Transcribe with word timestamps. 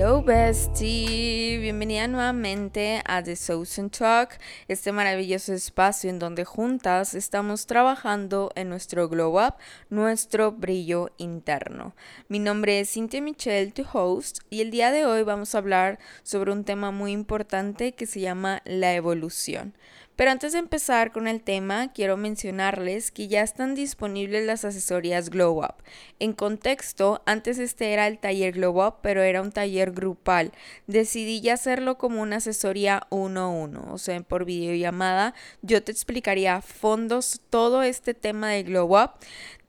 Hello 0.00 0.22
bestie, 0.22 1.58
bienvenida 1.58 2.08
nuevamente 2.08 3.02
a 3.04 3.22
The 3.22 3.36
Southern 3.36 3.90
Talk, 3.90 4.38
este 4.66 4.92
maravilloso 4.92 5.52
espacio 5.52 6.08
en 6.08 6.18
donde 6.18 6.46
juntas 6.46 7.12
estamos 7.12 7.66
trabajando 7.66 8.50
en 8.54 8.70
nuestro 8.70 9.10
glow 9.10 9.38
up, 9.38 9.56
nuestro 9.90 10.52
brillo 10.52 11.10
interno. 11.18 11.94
Mi 12.28 12.38
nombre 12.38 12.80
es 12.80 12.94
Cynthia 12.94 13.20
Michelle, 13.20 13.72
tu 13.72 13.84
host, 13.92 14.38
y 14.48 14.62
el 14.62 14.70
día 14.70 14.90
de 14.90 15.04
hoy 15.04 15.22
vamos 15.22 15.54
a 15.54 15.58
hablar 15.58 15.98
sobre 16.22 16.50
un 16.50 16.64
tema 16.64 16.92
muy 16.92 17.12
importante 17.12 17.92
que 17.92 18.06
se 18.06 18.20
llama 18.20 18.62
la 18.64 18.94
evolución. 18.94 19.74
Pero 20.20 20.32
antes 20.32 20.52
de 20.52 20.58
empezar 20.58 21.12
con 21.12 21.26
el 21.26 21.40
tema, 21.40 21.94
quiero 21.94 22.18
mencionarles 22.18 23.10
que 23.10 23.26
ya 23.26 23.40
están 23.40 23.74
disponibles 23.74 24.44
las 24.44 24.66
asesorías 24.66 25.30
Glow 25.30 25.60
Up. 25.60 25.76
En 26.18 26.34
contexto, 26.34 27.22
antes 27.24 27.58
este 27.58 27.94
era 27.94 28.06
el 28.06 28.18
taller 28.18 28.52
Glow 28.52 28.86
Up, 28.86 28.96
pero 29.00 29.22
era 29.22 29.40
un 29.40 29.50
taller 29.50 29.92
grupal. 29.92 30.52
Decidí 30.86 31.40
ya 31.40 31.54
hacerlo 31.54 31.96
como 31.96 32.20
una 32.20 32.36
asesoría 32.36 33.06
uno 33.08 33.40
a 33.40 33.48
uno, 33.48 33.88
o 33.90 33.96
sea, 33.96 34.20
por 34.20 34.44
videollamada. 34.44 35.32
Yo 35.62 35.82
te 35.82 35.90
explicaría 35.90 36.56
a 36.56 36.60
fondos 36.60 37.40
todo 37.48 37.82
este 37.82 38.12
tema 38.12 38.50
de 38.50 38.64
Glow 38.64 39.02
Up 39.02 39.12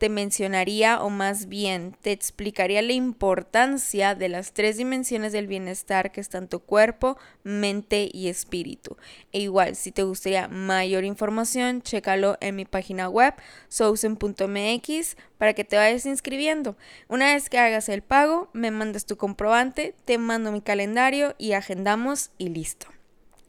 te 0.01 0.09
mencionaría 0.09 0.99
o 0.99 1.11
más 1.11 1.47
bien 1.47 1.95
te 2.01 2.11
explicaría 2.11 2.81
la 2.81 2.93
importancia 2.93 4.15
de 4.15 4.29
las 4.29 4.51
tres 4.51 4.77
dimensiones 4.77 5.31
del 5.31 5.45
bienestar 5.45 6.11
que 6.11 6.19
están 6.19 6.47
tu 6.47 6.59
cuerpo, 6.59 7.19
mente 7.43 8.09
y 8.11 8.27
espíritu. 8.27 8.97
E 9.31 9.41
igual, 9.41 9.75
si 9.75 9.91
te 9.91 10.01
gustaría 10.01 10.47
mayor 10.47 11.03
información, 11.03 11.83
chécalo 11.83 12.35
en 12.41 12.55
mi 12.55 12.65
página 12.65 13.09
web 13.09 13.35
sousen.mx 13.67 15.17
para 15.37 15.53
que 15.53 15.65
te 15.65 15.75
vayas 15.75 16.07
inscribiendo. 16.07 16.75
Una 17.07 17.35
vez 17.35 17.47
que 17.47 17.59
hagas 17.59 17.87
el 17.87 18.01
pago, 18.01 18.49
me 18.53 18.71
mandas 18.71 19.05
tu 19.05 19.17
comprobante, 19.17 19.93
te 20.05 20.17
mando 20.17 20.51
mi 20.51 20.61
calendario 20.61 21.35
y 21.37 21.51
agendamos 21.51 22.31
y 22.39 22.49
listo. 22.49 22.87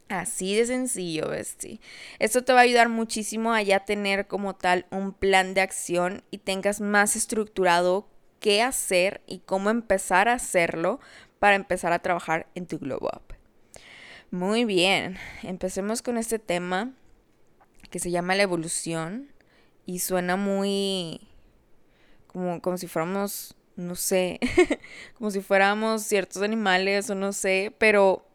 Así 0.09 0.55
de 0.55 0.65
sencillo, 0.65 1.29
bestie. 1.29 1.79
Esto 2.19 2.43
te 2.43 2.53
va 2.53 2.59
a 2.59 2.63
ayudar 2.63 2.89
muchísimo 2.89 3.53
a 3.53 3.61
ya 3.61 3.85
tener 3.85 4.27
como 4.27 4.55
tal 4.55 4.85
un 4.91 5.13
plan 5.13 5.53
de 5.53 5.61
acción 5.61 6.23
y 6.29 6.39
tengas 6.39 6.81
más 6.81 7.15
estructurado 7.15 8.07
qué 8.39 8.61
hacer 8.61 9.21
y 9.25 9.39
cómo 9.39 9.69
empezar 9.69 10.27
a 10.27 10.33
hacerlo 10.33 10.99
para 11.39 11.55
empezar 11.55 11.93
a 11.93 11.99
trabajar 11.99 12.47
en 12.55 12.67
tu 12.67 12.77
glow 12.77 12.99
up. 13.01 13.35
Muy 14.31 14.65
bien, 14.65 15.17
empecemos 15.43 16.01
con 16.01 16.17
este 16.17 16.39
tema 16.39 16.93
que 17.89 17.99
se 17.99 18.11
llama 18.11 18.35
la 18.35 18.43
evolución 18.43 19.31
y 19.85 19.99
suena 19.99 20.35
muy 20.35 21.21
como, 22.27 22.61
como 22.61 22.77
si 22.77 22.87
fuéramos, 22.87 23.55
no 23.75 23.95
sé, 23.95 24.39
como 25.17 25.31
si 25.31 25.39
fuéramos 25.41 26.03
ciertos 26.03 26.41
animales 26.41 27.09
o 27.09 27.15
no 27.15 27.31
sé, 27.31 27.73
pero 27.77 28.27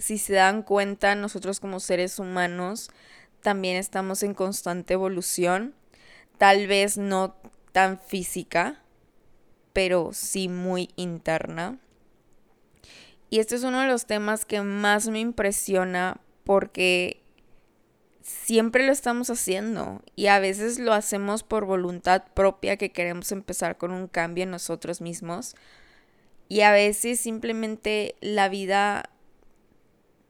si 0.00 0.18
se 0.18 0.34
dan 0.34 0.62
cuenta, 0.62 1.14
nosotros 1.14 1.60
como 1.60 1.80
seres 1.80 2.18
humanos 2.18 2.90
también 3.42 3.76
estamos 3.76 4.22
en 4.22 4.34
constante 4.34 4.94
evolución, 4.94 5.74
tal 6.38 6.66
vez 6.66 6.98
no 6.98 7.36
tan 7.72 7.98
física, 7.98 8.82
pero 9.72 10.10
sí 10.12 10.48
muy 10.48 10.90
interna. 10.96 11.78
Y 13.30 13.40
este 13.40 13.56
es 13.56 13.62
uno 13.62 13.80
de 13.80 13.86
los 13.86 14.06
temas 14.06 14.44
que 14.44 14.62
más 14.62 15.08
me 15.08 15.20
impresiona 15.20 16.20
porque 16.44 17.22
siempre 18.22 18.86
lo 18.86 18.92
estamos 18.92 19.30
haciendo 19.30 20.02
y 20.16 20.26
a 20.26 20.38
veces 20.38 20.78
lo 20.78 20.92
hacemos 20.92 21.42
por 21.42 21.64
voluntad 21.64 22.24
propia 22.34 22.76
que 22.76 22.90
queremos 22.90 23.32
empezar 23.32 23.78
con 23.78 23.90
un 23.90 24.06
cambio 24.06 24.44
en 24.44 24.50
nosotros 24.50 25.00
mismos 25.00 25.54
y 26.48 26.60
a 26.62 26.72
veces 26.72 27.20
simplemente 27.20 28.16
la 28.20 28.48
vida 28.48 29.10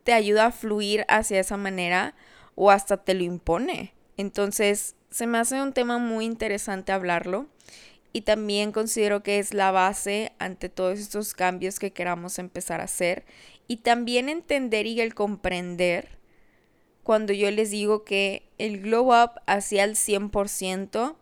te 0.08 0.14
ayuda 0.14 0.46
a 0.46 0.52
fluir 0.52 1.04
hacia 1.08 1.38
esa 1.38 1.58
manera 1.58 2.14
o 2.54 2.70
hasta 2.70 2.96
te 2.96 3.12
lo 3.12 3.24
impone. 3.24 3.92
Entonces, 4.16 4.96
se 5.10 5.26
me 5.26 5.36
hace 5.36 5.60
un 5.60 5.74
tema 5.74 5.98
muy 5.98 6.24
interesante 6.24 6.92
hablarlo 6.92 7.44
y 8.14 8.22
también 8.22 8.72
considero 8.72 9.22
que 9.22 9.38
es 9.38 9.52
la 9.52 9.70
base 9.70 10.32
ante 10.38 10.70
todos 10.70 10.98
estos 10.98 11.34
cambios 11.34 11.78
que 11.78 11.92
queramos 11.92 12.38
empezar 12.38 12.80
a 12.80 12.84
hacer 12.84 13.26
y 13.66 13.82
también 13.82 14.30
entender 14.30 14.86
y 14.86 14.98
el 15.02 15.14
comprender 15.14 16.08
cuando 17.02 17.34
yo 17.34 17.50
les 17.50 17.70
digo 17.70 18.04
que 18.04 18.48
el 18.56 18.80
glow 18.80 19.12
up 19.12 19.32
hacia 19.46 19.84
el 19.84 19.94
100% 19.94 21.16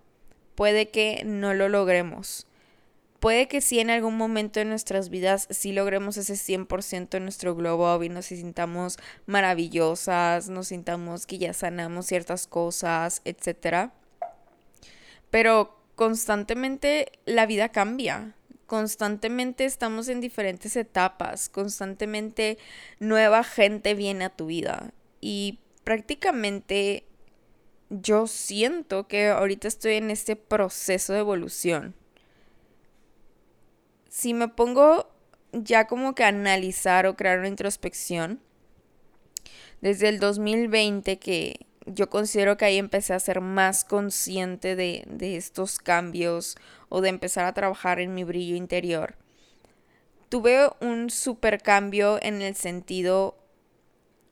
puede 0.55 0.91
que 0.91 1.25
no 1.25 1.55
lo 1.55 1.69
logremos 1.69 2.47
puede 3.21 3.49
que 3.49 3.61
sí 3.61 3.81
en 3.81 3.91
algún 3.91 4.17
momento 4.17 4.61
de 4.61 4.65
nuestras 4.65 5.09
vidas 5.11 5.49
sí 5.51 5.73
logremos 5.73 6.17
ese 6.17 6.35
100% 6.35 7.17
en 7.17 7.23
nuestro 7.23 7.55
globo 7.55 8.03
y 8.03 8.09
nos 8.09 8.27
sintamos 8.27 8.99
maravillosas, 9.27 10.49
nos 10.49 10.69
sintamos 10.69 11.27
que 11.27 11.39
ya 11.39 11.53
sanamos 11.53 12.07
ciertas 12.07 12.47
cosas, 12.47 13.23
etc. 13.25 13.91
Pero 15.31 15.79
constantemente 15.95 17.13
la 17.25 17.47
vida 17.47 17.71
cambia. 17.71 18.35
Constantemente 18.67 19.65
estamos 19.65 20.09
en 20.09 20.21
diferentes 20.21 20.75
etapas, 20.77 21.49
constantemente 21.49 22.59
nueva 22.99 23.45
gente 23.45 23.95
viene 23.95 24.25
a 24.25 24.31
tu 24.31 24.47
vida 24.47 24.93
y 25.21 25.61
prácticamente 25.85 27.05
yo 27.91 28.27
siento 28.27 29.07
que 29.07 29.29
ahorita 29.29 29.69
estoy 29.69 29.95
en 29.95 30.11
este 30.11 30.35
proceso 30.35 31.13
de 31.13 31.21
evolución 31.21 31.95
si 34.17 34.33
me 34.33 34.49
pongo 34.49 35.11
ya 35.53 35.87
como 35.87 36.15
que 36.15 36.25
a 36.25 36.29
analizar 36.29 37.07
o 37.07 37.17
crear 37.17 37.39
una 37.39 37.49
introspección, 37.49 38.41
desde 39.83 40.09
el 40.09 40.21
2020 40.21 41.19
que 41.19 41.67
yo 41.85 42.09
considero 42.09 42.57
que 42.57 42.65
ahí 42.65 42.79
empecé 42.79 43.13
a 43.13 43.21
ser 43.21 43.43
más 43.43 43.85
consciente 43.85 44.75
de, 44.75 45.05
de 45.07 45.37
estos 45.37 45.79
cambios 45.79 46.57
o 46.89 47.03
de 47.03 47.11
empezar 47.11 47.45
a 47.45 47.53
trabajar 47.53 48.01
en 48.01 48.15
mi 48.15 48.25
brillo 48.25 48.57
interior, 48.57 49.17
tuve 50.31 50.71
un 50.81 51.11
super 51.11 51.61
cambio 51.61 52.19
en 52.23 52.41
el 52.41 52.55
sentido 52.55 53.37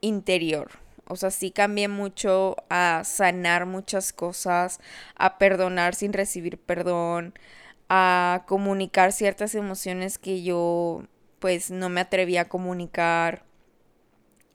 interior. 0.00 0.70
O 1.06 1.16
sea, 1.16 1.30
sí 1.30 1.50
cambié 1.50 1.88
mucho 1.88 2.56
a 2.70 3.02
sanar 3.04 3.66
muchas 3.66 4.14
cosas, 4.14 4.80
a 5.14 5.36
perdonar 5.36 5.94
sin 5.94 6.14
recibir 6.14 6.56
perdón, 6.56 7.34
a 7.88 8.44
comunicar 8.46 9.12
ciertas 9.12 9.54
emociones 9.54 10.18
que 10.18 10.42
yo 10.42 11.02
pues 11.38 11.70
no 11.70 11.88
me 11.88 12.00
atrevía 12.00 12.42
a 12.42 12.48
comunicar, 12.48 13.44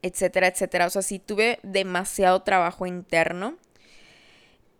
etcétera, 0.02 0.48
etcétera. 0.48 0.88
O 0.88 0.90
sea, 0.90 1.02
sí 1.02 1.20
tuve 1.20 1.60
demasiado 1.64 2.42
trabajo 2.42 2.86
interno. 2.86 3.58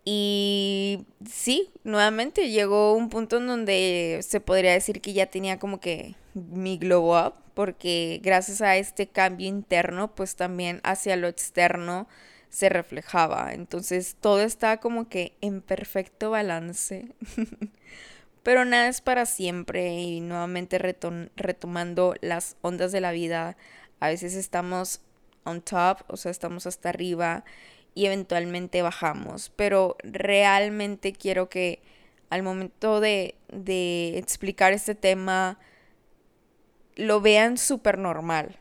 Y 0.04 1.06
sí, 1.30 1.70
nuevamente 1.84 2.50
llegó 2.50 2.94
un 2.94 3.10
punto 3.10 3.36
en 3.36 3.46
donde 3.46 4.20
se 4.22 4.40
podría 4.40 4.72
decir 4.72 5.00
que 5.00 5.12
ya 5.12 5.26
tenía 5.26 5.58
como 5.58 5.78
que 5.78 6.16
mi 6.34 6.78
glow 6.78 7.16
up, 7.16 7.34
porque 7.54 8.20
gracias 8.22 8.62
a 8.62 8.76
este 8.76 9.06
cambio 9.06 9.46
interno, 9.46 10.14
pues 10.14 10.36
también 10.36 10.80
hacia 10.82 11.16
lo 11.16 11.28
externo 11.28 12.08
se 12.48 12.68
reflejaba. 12.68 13.52
Entonces 13.52 14.16
todo 14.20 14.40
está 14.40 14.78
como 14.78 15.08
que 15.08 15.36
en 15.40 15.60
perfecto 15.62 16.30
balance. 16.30 17.06
Pero 18.42 18.64
nada 18.64 18.88
es 18.88 19.00
para 19.00 19.26
siempre 19.26 19.94
y 19.94 20.20
nuevamente 20.20 20.78
retomando 20.78 22.14
las 22.20 22.56
ondas 22.62 22.90
de 22.92 23.00
la 23.00 23.12
vida, 23.12 23.56
a 24.00 24.08
veces 24.08 24.34
estamos 24.34 25.02
on 25.44 25.60
top, 25.60 25.98
o 26.08 26.16
sea, 26.16 26.30
estamos 26.30 26.66
hasta 26.66 26.88
arriba 26.88 27.44
y 27.94 28.06
eventualmente 28.06 28.82
bajamos. 28.82 29.52
Pero 29.56 29.96
realmente 30.02 31.12
quiero 31.12 31.48
que 31.48 31.82
al 32.30 32.42
momento 32.42 33.00
de, 33.00 33.34
de 33.48 34.16
explicar 34.16 34.72
este 34.72 34.94
tema 34.94 35.58
lo 36.96 37.20
vean 37.20 37.58
súper 37.58 37.98
normal, 37.98 38.58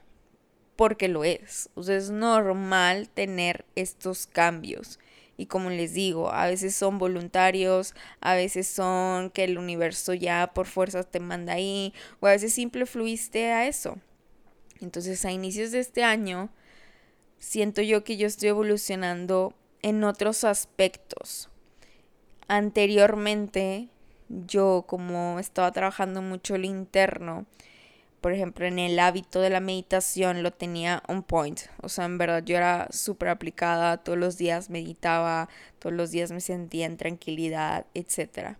porque 0.75 1.07
lo 1.07 1.23
es. 1.23 1.69
O 1.75 1.83
sea, 1.83 1.95
es 1.95 2.09
normal 2.09 3.09
tener 3.09 3.65
estos 3.75 4.27
cambios. 4.27 4.99
Y 5.39 5.45
como 5.45 5.69
les 5.69 5.93
digo, 5.93 6.33
a 6.33 6.47
veces 6.47 6.75
son 6.75 6.97
voluntarios, 6.97 7.95
a 8.19 8.35
veces 8.35 8.67
son 8.67 9.29
que 9.29 9.45
el 9.45 9.57
universo 9.57 10.13
ya 10.13 10.51
por 10.53 10.65
fuerzas 10.65 11.09
te 11.09 11.21
manda 11.21 11.53
ahí, 11.53 11.93
o 12.19 12.27
a 12.27 12.31
veces 12.31 12.51
simple 12.51 12.85
fluiste 12.85 13.49
a 13.53 13.65
eso. 13.65 13.97
Entonces 14.81 15.23
a 15.23 15.31
inicios 15.31 15.71
de 15.71 15.79
este 15.79 16.03
año, 16.03 16.49
siento 17.37 17.81
yo 17.81 18.03
que 18.03 18.17
yo 18.17 18.27
estoy 18.27 18.49
evolucionando 18.49 19.53
en 19.81 20.03
otros 20.03 20.43
aspectos. 20.43 21.49
Anteriormente, 22.49 23.87
yo 24.27 24.83
como 24.87 25.39
estaba 25.39 25.71
trabajando 25.71 26.21
mucho 26.21 26.55
el 26.55 26.65
interno, 26.65 27.45
por 28.21 28.33
ejemplo, 28.33 28.65
en 28.65 28.79
el 28.79 28.99
hábito 28.99 29.39
de 29.41 29.49
la 29.49 29.59
meditación 29.59 30.43
lo 30.43 30.51
tenía 30.51 31.03
on 31.07 31.23
point. 31.23 31.61
O 31.81 31.89
sea, 31.89 32.05
en 32.05 32.17
verdad 32.17 32.43
yo 32.43 32.57
era 32.57 32.87
súper 32.91 33.29
aplicada, 33.29 33.97
todos 33.97 34.17
los 34.17 34.37
días 34.37 34.69
meditaba, 34.69 35.49
todos 35.79 35.95
los 35.95 36.11
días 36.11 36.31
me 36.31 36.41
sentía 36.41 36.85
en 36.85 36.97
tranquilidad, 36.97 37.85
etc. 37.93 38.57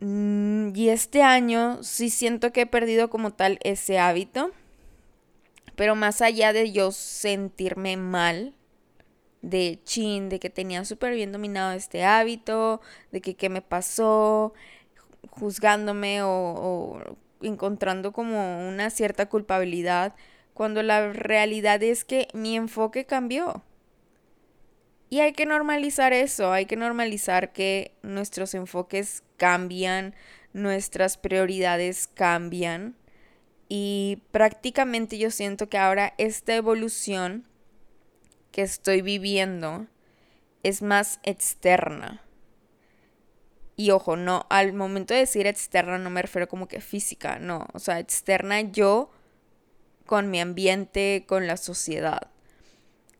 Mm, 0.00 0.74
y 0.74 0.88
este 0.90 1.22
año 1.22 1.82
sí 1.82 2.10
siento 2.10 2.52
que 2.52 2.62
he 2.62 2.66
perdido 2.66 3.10
como 3.10 3.32
tal 3.32 3.58
ese 3.62 3.98
hábito. 3.98 4.52
Pero 5.76 5.96
más 5.96 6.20
allá 6.22 6.52
de 6.52 6.72
yo 6.72 6.92
sentirme 6.92 7.96
mal, 7.96 8.54
de 9.42 9.80
chin, 9.84 10.28
de 10.28 10.40
que 10.40 10.50
tenía 10.50 10.84
súper 10.84 11.14
bien 11.14 11.32
dominado 11.32 11.72
este 11.72 12.04
hábito, 12.04 12.80
de 13.12 13.20
que 13.20 13.34
qué 13.34 13.48
me 13.48 13.62
pasó, 13.62 14.54
juzgándome 15.30 16.22
o, 16.22 16.28
o, 16.28 17.16
encontrando 17.44 18.12
como 18.12 18.68
una 18.68 18.90
cierta 18.90 19.28
culpabilidad, 19.28 20.14
cuando 20.54 20.82
la 20.82 21.12
realidad 21.12 21.82
es 21.82 22.04
que 22.04 22.28
mi 22.32 22.56
enfoque 22.56 23.06
cambió. 23.06 23.62
Y 25.10 25.20
hay 25.20 25.32
que 25.32 25.46
normalizar 25.46 26.12
eso, 26.12 26.52
hay 26.52 26.66
que 26.66 26.76
normalizar 26.76 27.52
que 27.52 27.94
nuestros 28.02 28.54
enfoques 28.54 29.22
cambian, 29.36 30.14
nuestras 30.52 31.18
prioridades 31.18 32.08
cambian. 32.08 32.96
Y 33.68 34.22
prácticamente 34.32 35.18
yo 35.18 35.30
siento 35.30 35.68
que 35.68 35.78
ahora 35.78 36.14
esta 36.18 36.54
evolución 36.56 37.46
que 38.50 38.62
estoy 38.62 39.02
viviendo 39.02 39.86
es 40.64 40.82
más 40.82 41.20
externa. 41.22 42.23
Y 43.76 43.90
ojo, 43.90 44.16
no, 44.16 44.46
al 44.50 44.72
momento 44.72 45.14
de 45.14 45.20
decir 45.20 45.46
externa 45.46 45.98
no 45.98 46.10
me 46.10 46.22
refiero 46.22 46.48
como 46.48 46.68
que 46.68 46.80
física, 46.80 47.38
no, 47.38 47.66
o 47.72 47.78
sea, 47.80 47.98
externa 47.98 48.60
yo 48.60 49.10
con 50.06 50.30
mi 50.30 50.40
ambiente, 50.40 51.24
con 51.26 51.46
la 51.46 51.56
sociedad. 51.56 52.30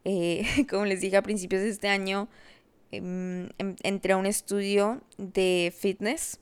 Eh, 0.04 0.44
como 0.70 0.84
les 0.84 1.00
dije 1.00 1.16
a 1.16 1.22
principios 1.22 1.62
de 1.62 1.70
este 1.70 1.88
año, 1.88 2.28
em, 2.92 3.48
em, 3.58 3.76
entré 3.82 4.12
a 4.12 4.16
un 4.16 4.26
estudio 4.26 5.02
de 5.18 5.72
fitness 5.76 6.38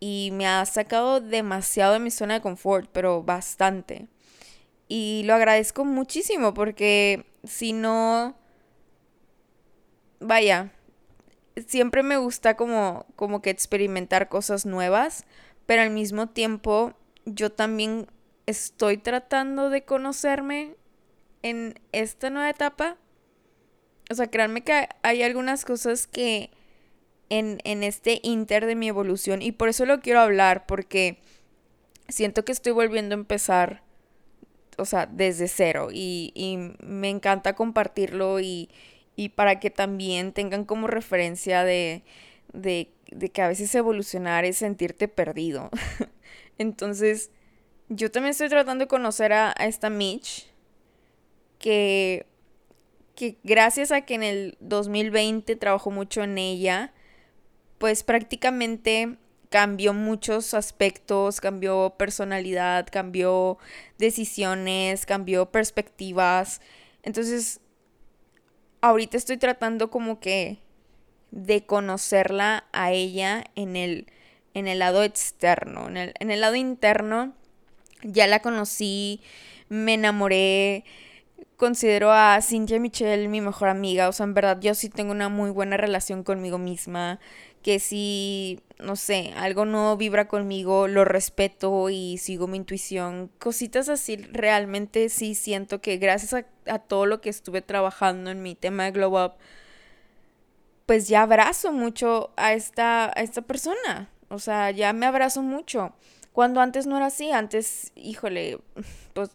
y 0.00 0.30
me 0.32 0.46
ha 0.46 0.64
sacado 0.66 1.20
demasiado 1.20 1.94
de 1.94 2.00
mi 2.00 2.10
zona 2.10 2.34
de 2.34 2.40
confort, 2.40 2.88
pero 2.92 3.22
bastante. 3.22 4.06
Y 4.88 5.22
lo 5.26 5.34
agradezco 5.34 5.84
muchísimo 5.84 6.54
porque 6.54 7.26
si 7.44 7.72
no, 7.72 8.36
vaya, 10.20 10.72
siempre 11.66 12.02
me 12.02 12.16
gusta 12.16 12.56
como, 12.56 13.06
como 13.16 13.42
que 13.42 13.50
experimentar 13.50 14.28
cosas 14.28 14.66
nuevas, 14.66 15.24
pero 15.66 15.82
al 15.82 15.90
mismo 15.90 16.28
tiempo 16.28 16.94
yo 17.24 17.50
también 17.52 18.06
estoy 18.46 18.96
tratando 18.96 19.70
de 19.70 19.84
conocerme 19.84 20.74
en 21.42 21.78
esta 21.92 22.30
nueva 22.30 22.50
etapa. 22.50 22.96
O 24.10 24.14
sea, 24.14 24.28
créanme 24.28 24.62
que 24.62 24.88
hay 25.02 25.22
algunas 25.22 25.64
cosas 25.64 26.06
que 26.06 26.50
en, 27.28 27.58
en 27.64 27.82
este 27.82 28.20
inter 28.22 28.64
de 28.64 28.74
mi 28.74 28.88
evolución, 28.88 29.42
y 29.42 29.52
por 29.52 29.68
eso 29.68 29.84
lo 29.84 30.00
quiero 30.00 30.20
hablar, 30.20 30.66
porque 30.66 31.20
siento 32.08 32.44
que 32.44 32.52
estoy 32.52 32.72
volviendo 32.72 33.14
a 33.14 33.18
empezar, 33.18 33.82
o 34.78 34.86
sea, 34.86 35.06
desde 35.06 35.48
cero, 35.48 35.88
y, 35.92 36.32
y 36.34 36.56
me 36.82 37.10
encanta 37.10 37.54
compartirlo 37.54 38.40
y, 38.40 38.70
y 39.18 39.30
para 39.30 39.58
que 39.58 39.68
también 39.68 40.32
tengan 40.32 40.64
como 40.64 40.86
referencia 40.86 41.64
de, 41.64 42.04
de, 42.52 42.92
de 43.10 43.30
que 43.30 43.42
a 43.42 43.48
veces 43.48 43.74
evolucionar 43.74 44.44
es 44.44 44.58
sentirte 44.58 45.08
perdido. 45.08 45.70
Entonces, 46.58 47.32
yo 47.88 48.12
también 48.12 48.30
estoy 48.30 48.48
tratando 48.48 48.84
de 48.84 48.88
conocer 48.88 49.32
a, 49.32 49.50
esta 49.58 49.90
Mitch, 49.90 50.46
que, 51.58 52.26
que 53.16 53.38
gracias 53.42 53.90
a 53.90 54.02
que 54.02 54.14
en 54.14 54.22
el 54.22 54.56
2020 54.60 55.56
trabajó 55.56 55.90
mucho 55.90 56.22
en 56.22 56.38
ella, 56.38 56.92
pues 57.78 58.04
prácticamente 58.04 59.16
cambió 59.48 59.94
muchos 59.94 60.54
aspectos, 60.54 61.40
cambió 61.40 61.96
personalidad, 61.98 62.86
cambió 62.88 63.58
decisiones, 63.98 65.06
cambió 65.06 65.50
perspectivas. 65.50 66.60
Entonces, 67.02 67.60
ahorita 68.80 69.16
estoy 69.16 69.36
tratando 69.36 69.90
como 69.90 70.20
que 70.20 70.58
de 71.30 71.64
conocerla 71.66 72.64
a 72.72 72.92
ella 72.92 73.44
en 73.54 73.76
el, 73.76 74.06
en 74.54 74.66
el 74.68 74.78
lado 74.78 75.02
externo, 75.02 75.88
en 75.88 75.96
el, 75.96 76.14
en 76.18 76.30
el 76.30 76.40
lado 76.40 76.54
interno. 76.56 77.34
Ya 78.02 78.26
la 78.26 78.40
conocí, 78.40 79.20
me 79.68 79.94
enamoré, 79.94 80.84
considero 81.58 82.12
a 82.12 82.40
Cynthia 82.40 82.78
Michelle 82.78 83.28
mi 83.28 83.40
mejor 83.40 83.68
amiga, 83.68 84.08
o 84.08 84.12
sea, 84.12 84.24
en 84.24 84.34
verdad 84.34 84.58
yo 84.60 84.74
sí 84.74 84.88
tengo 84.88 85.10
una 85.10 85.28
muy 85.28 85.50
buena 85.50 85.76
relación 85.76 86.22
conmigo 86.22 86.56
misma, 86.56 87.18
que 87.62 87.80
si, 87.80 88.60
no 88.78 88.94
sé, 88.94 89.32
algo 89.36 89.64
no 89.64 89.96
vibra 89.96 90.28
conmigo, 90.28 90.86
lo 90.86 91.04
respeto 91.04 91.90
y 91.90 92.18
sigo 92.18 92.46
mi 92.46 92.58
intuición, 92.58 93.30
cositas 93.38 93.88
así, 93.88 94.16
realmente 94.16 95.08
sí 95.08 95.34
siento 95.34 95.80
que 95.80 95.96
gracias 95.96 96.44
a, 96.66 96.78
todo 96.78 97.06
lo 97.06 97.20
que 97.20 97.28
estuve 97.28 97.60
trabajando 97.60 98.30
en 98.30 98.40
mi 98.40 98.54
tema 98.54 98.84
de 98.84 98.92
Glow 98.92 99.24
Up, 99.24 99.32
pues 100.86 101.08
ya 101.08 101.22
abrazo 101.22 101.72
mucho 101.72 102.30
a 102.36 102.52
esta, 102.52 103.06
a 103.06 103.22
esta 103.22 103.42
persona, 103.42 104.08
o 104.28 104.38
sea, 104.38 104.70
ya 104.70 104.92
me 104.92 105.06
abrazo 105.06 105.42
mucho. 105.42 105.92
Cuando 106.32 106.60
antes 106.60 106.86
no 106.86 106.96
era 106.96 107.06
así, 107.06 107.32
antes, 107.32 107.90
híjole, 107.96 108.60
pues 109.12 109.30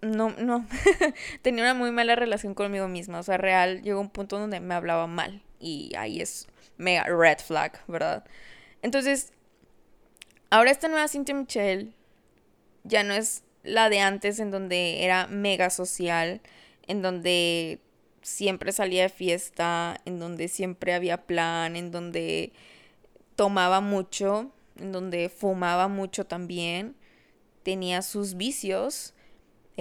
no, 0.00 0.30
no, 0.30 0.66
tenía 1.42 1.64
una 1.64 1.74
muy 1.74 1.90
mala 1.90 2.16
relación 2.16 2.54
conmigo 2.54 2.88
misma, 2.88 3.20
o 3.20 3.22
sea, 3.22 3.36
real 3.36 3.82
llegó 3.82 4.00
un 4.00 4.10
punto 4.10 4.38
donde 4.38 4.60
me 4.60 4.74
hablaba 4.74 5.06
mal 5.06 5.42
y 5.58 5.92
ahí 5.96 6.20
es 6.20 6.48
mega 6.76 7.04
red 7.04 7.38
flag, 7.38 7.80
¿verdad? 7.86 8.24
Entonces, 8.82 9.32
ahora 10.50 10.70
esta 10.70 10.88
nueva 10.88 11.08
Cynthia 11.08 11.34
Michelle 11.34 11.92
ya 12.84 13.02
no 13.02 13.12
es 13.14 13.42
la 13.62 13.90
de 13.90 14.00
antes 14.00 14.40
en 14.40 14.50
donde 14.50 15.04
era 15.04 15.26
mega 15.26 15.70
social, 15.70 16.40
en 16.86 17.02
donde 17.02 17.80
siempre 18.22 18.72
salía 18.72 19.02
de 19.02 19.08
fiesta, 19.08 20.00
en 20.04 20.18
donde 20.18 20.48
siempre 20.48 20.94
había 20.94 21.26
plan, 21.26 21.76
en 21.76 21.90
donde 21.90 22.52
tomaba 23.36 23.80
mucho 23.80 24.52
en 24.80 24.92
donde 24.92 25.28
fumaba 25.28 25.88
mucho 25.88 26.26
también, 26.26 26.96
tenía 27.62 28.02
sus 28.02 28.34
vicios. 28.34 29.14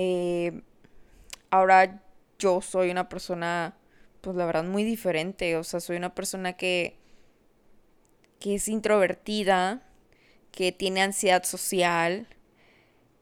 Eh, 0.01 0.62
ahora 1.50 2.01
yo 2.40 2.62
soy 2.62 2.90
una 2.90 3.10
persona, 3.10 3.75
pues 4.22 4.38
la 4.38 4.46
verdad, 4.46 4.63
muy 4.63 4.86
diferente. 4.86 5.57
O 5.57 5.63
sea, 5.66 5.81
soy 5.81 5.98
una 5.98 6.16
persona 6.16 6.54
que, 6.54 6.98
que 8.40 8.56
es 8.56 8.68
introvertida, 8.68 9.81
que 10.51 10.72
tiene 10.72 11.01
ansiedad 11.01 11.44
social, 11.44 12.28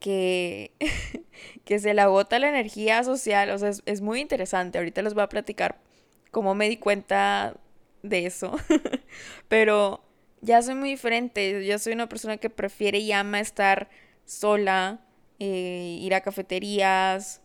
que, 0.00 0.72
que 1.64 1.78
se 1.80 1.94
le 1.94 2.02
agota 2.02 2.38
la 2.38 2.48
energía 2.48 3.02
social. 3.04 3.50
O 3.50 3.58
sea, 3.58 3.70
es, 3.70 3.82
es 3.86 4.00
muy 4.00 4.20
interesante. 4.20 4.78
Ahorita 4.78 5.02
les 5.02 5.14
voy 5.14 5.24
a 5.24 5.28
platicar 5.28 5.80
cómo 6.30 6.54
me 6.54 6.68
di 6.68 6.76
cuenta 6.78 7.56
de 8.02 8.26
eso. 8.26 8.56
Pero 9.48 10.04
ya 10.42 10.62
soy 10.62 10.76
muy 10.76 10.90
diferente. 10.90 11.66
Yo 11.66 11.78
soy 11.78 11.94
una 11.94 12.08
persona 12.08 12.36
que 12.38 12.50
prefiere 12.50 12.98
y 12.98 13.12
ama 13.12 13.40
estar 13.40 13.88
sola, 14.26 15.00
eh, 15.38 15.98
ir 16.00 16.14
a 16.14 16.20
cafeterías, 16.20 17.40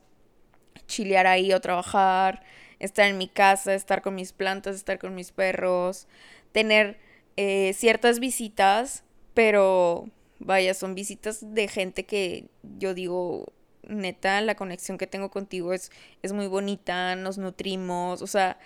chilear 0.88 1.27
ahí 1.27 1.53
o 1.53 1.62
trabajar, 1.62 2.43
estar 2.79 3.07
en 3.07 3.17
mi 3.17 3.27
casa, 3.27 3.73
estar 3.73 4.01
con 4.01 4.15
mis 4.15 4.33
plantas, 4.33 4.75
estar 4.75 5.00
con 5.00 5.15
mis 5.15 5.31
perros, 5.31 6.07
tener 6.51 7.00
eh, 7.38 7.73
ciertas 7.73 8.19
visitas, 8.19 9.03
pero 9.33 10.09
vaya, 10.39 10.73
son 10.73 10.95
visitas 10.95 11.53
de 11.53 11.67
gente 11.67 12.05
que 12.05 12.50
yo 12.77 12.93
digo, 12.93 13.53
neta, 13.88 14.41
la 14.41 14.55
conexión 14.55 14.97
que 14.97 15.07
tengo 15.07 15.29
contigo 15.31 15.73
es, 15.73 15.91
es 16.21 16.33
muy 16.33 16.47
bonita, 16.47 17.15
nos 17.15 17.38
nutrimos, 17.38 18.21
o 18.21 18.27
sea, 18.27 18.57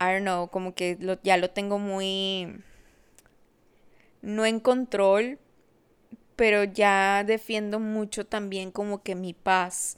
I 0.00 0.04
don't 0.12 0.22
know, 0.22 0.48
como 0.48 0.74
que 0.74 0.98
ya 1.22 1.36
lo 1.36 1.50
tengo 1.50 1.78
muy 1.78 2.62
no 4.22 4.46
en 4.46 4.60
control, 4.60 5.38
pero 6.36 6.64
ya 6.64 7.24
defiendo 7.24 7.80
mucho 7.80 8.26
también 8.26 8.70
como 8.70 9.02
que 9.02 9.14
mi 9.14 9.34
paz 9.34 9.96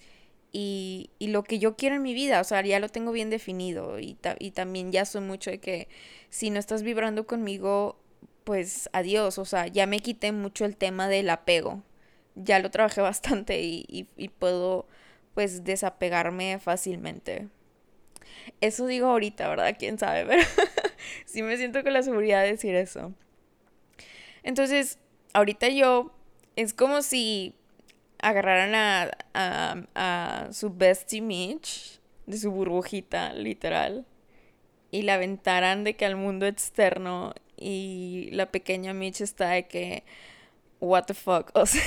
y, 0.52 1.10
y, 1.18 1.28
lo 1.28 1.44
que 1.44 1.58
yo 1.58 1.76
quiero 1.76 1.96
en 1.96 2.02
mi 2.02 2.14
vida, 2.14 2.40
o 2.40 2.44
sea, 2.44 2.62
ya 2.62 2.80
lo 2.80 2.88
tengo 2.88 3.12
bien 3.12 3.30
definido 3.30 3.98
y, 3.98 4.16
y 4.38 4.50
también 4.52 4.92
ya 4.92 5.04
soy 5.04 5.20
mucho 5.20 5.50
de 5.50 5.58
que 5.58 5.88
si 6.30 6.50
no 6.50 6.58
estás 6.58 6.82
vibrando 6.82 7.26
conmigo, 7.26 7.98
pues 8.44 8.88
adiós, 8.92 9.38
o 9.38 9.44
sea, 9.44 9.66
ya 9.66 9.86
me 9.86 10.00
quité 10.00 10.32
mucho 10.32 10.64
el 10.64 10.76
tema 10.76 11.08
del 11.08 11.28
apego, 11.30 11.82
ya 12.36 12.58
lo 12.58 12.70
trabajé 12.70 13.00
bastante 13.02 13.60
y, 13.62 14.08
y 14.16 14.28
puedo 14.28 14.86
pues 15.34 15.64
desapegarme 15.64 16.58
fácilmente. 16.58 17.48
Eso 18.60 18.86
digo 18.86 19.08
ahorita, 19.08 19.48
¿verdad? 19.48 19.76
¿Quién 19.78 19.98
sabe? 19.98 20.24
Pero 20.26 20.42
sí 21.26 21.42
me 21.42 21.56
siento 21.56 21.82
con 21.82 21.92
la 21.92 22.02
seguridad 22.02 22.42
de 22.42 22.52
decir 22.52 22.74
eso. 22.74 23.12
Entonces, 24.42 24.98
ahorita 25.34 25.68
yo, 25.68 26.12
es 26.56 26.74
como 26.74 27.02
si 27.02 27.54
agarraran 28.18 28.74
a, 28.74 29.10
a, 29.34 29.84
a 29.94 30.52
su 30.52 30.74
bestie 30.74 31.20
Mitch 31.20 32.00
de 32.26 32.38
su 32.38 32.50
burbujita, 32.50 33.32
literal, 33.34 34.04
y 34.90 35.02
la 35.02 35.14
aventaran 35.14 35.84
de 35.84 35.94
que 35.94 36.06
al 36.06 36.16
mundo 36.16 36.46
externo 36.46 37.34
y 37.56 38.30
la 38.32 38.50
pequeña 38.50 38.94
Mitch 38.94 39.20
está 39.20 39.50
de 39.50 39.66
que, 39.68 40.04
what 40.80 41.04
the 41.04 41.14
fuck, 41.14 41.50
o 41.54 41.66
sea, 41.66 41.82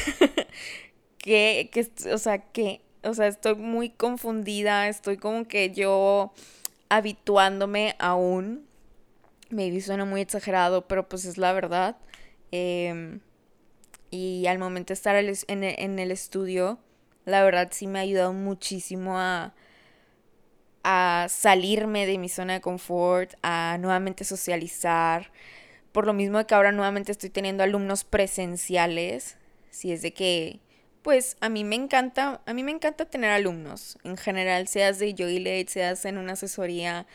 que, 1.17 1.69
que, 1.71 1.87
o 2.11 2.17
sea, 2.17 2.39
que, 2.39 2.81
o 3.03 3.13
sea, 3.13 3.27
estoy 3.27 3.55
muy 3.55 3.89
confundida, 3.89 4.87
estoy 4.87 5.17
como 5.17 5.47
que 5.47 5.71
yo 5.71 6.33
habituándome 6.89 7.95
aún, 7.99 8.67
maybe 9.49 9.81
suena 9.81 10.05
muy 10.05 10.21
exagerado, 10.21 10.87
pero 10.87 11.07
pues 11.07 11.25
es 11.25 11.37
la 11.37 11.53
verdad. 11.53 11.97
Em, 12.51 13.19
y 14.11 14.47
al 14.47 14.59
momento 14.59 14.89
de 14.89 14.95
estar 14.95 15.15
en 15.15 15.99
el 15.99 16.11
estudio, 16.11 16.79
la 17.25 17.43
verdad 17.43 17.69
sí 17.71 17.87
me 17.87 17.99
ha 17.99 18.01
ayudado 18.01 18.33
muchísimo 18.33 19.17
a, 19.19 19.53
a 20.83 21.27
salirme 21.29 22.05
de 22.05 22.17
mi 22.17 22.29
zona 22.29 22.53
de 22.53 22.61
confort, 22.61 23.33
a 23.43 23.77
nuevamente 23.79 24.23
socializar. 24.23 25.31
Por 25.91 26.05
lo 26.05 26.13
mismo 26.13 26.37
de 26.37 26.45
que 26.45 26.55
ahora 26.55 26.71
nuevamente 26.71 27.11
estoy 27.11 27.29
teniendo 27.29 27.63
alumnos 27.63 28.03
presenciales, 28.03 29.37
si 29.69 29.91
es 29.91 30.01
de 30.01 30.13
que 30.13 30.59
pues 31.01 31.37
a 31.39 31.49
mí 31.49 31.63
me 31.63 31.75
encanta, 31.75 32.41
a 32.45 32.53
mí 32.53 32.63
me 32.63 32.71
encanta 32.71 33.05
tener 33.05 33.31
alumnos, 33.31 33.97
en 34.03 34.17
general, 34.17 34.67
seas 34.67 34.99
de 34.99 35.15
Joylate, 35.17 35.67
seas 35.67 36.05
en 36.05 36.17
una 36.17 36.33
asesoría, 36.33 37.07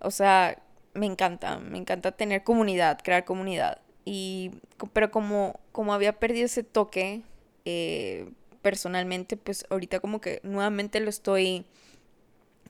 o 0.00 0.10
sea, 0.10 0.58
me 0.94 1.06
encanta, 1.06 1.58
me 1.58 1.78
encanta 1.78 2.12
tener 2.12 2.44
comunidad, 2.44 3.00
crear 3.02 3.24
comunidad. 3.24 3.80
Y, 4.04 4.52
pero 4.92 5.10
como, 5.10 5.60
como 5.72 5.94
había 5.94 6.18
perdido 6.18 6.46
ese 6.46 6.62
toque, 6.62 7.22
eh, 7.64 8.28
personalmente, 8.62 9.36
pues 9.36 9.66
ahorita 9.70 10.00
como 10.00 10.20
que 10.20 10.40
nuevamente 10.42 11.00
lo 11.00 11.10
estoy 11.10 11.64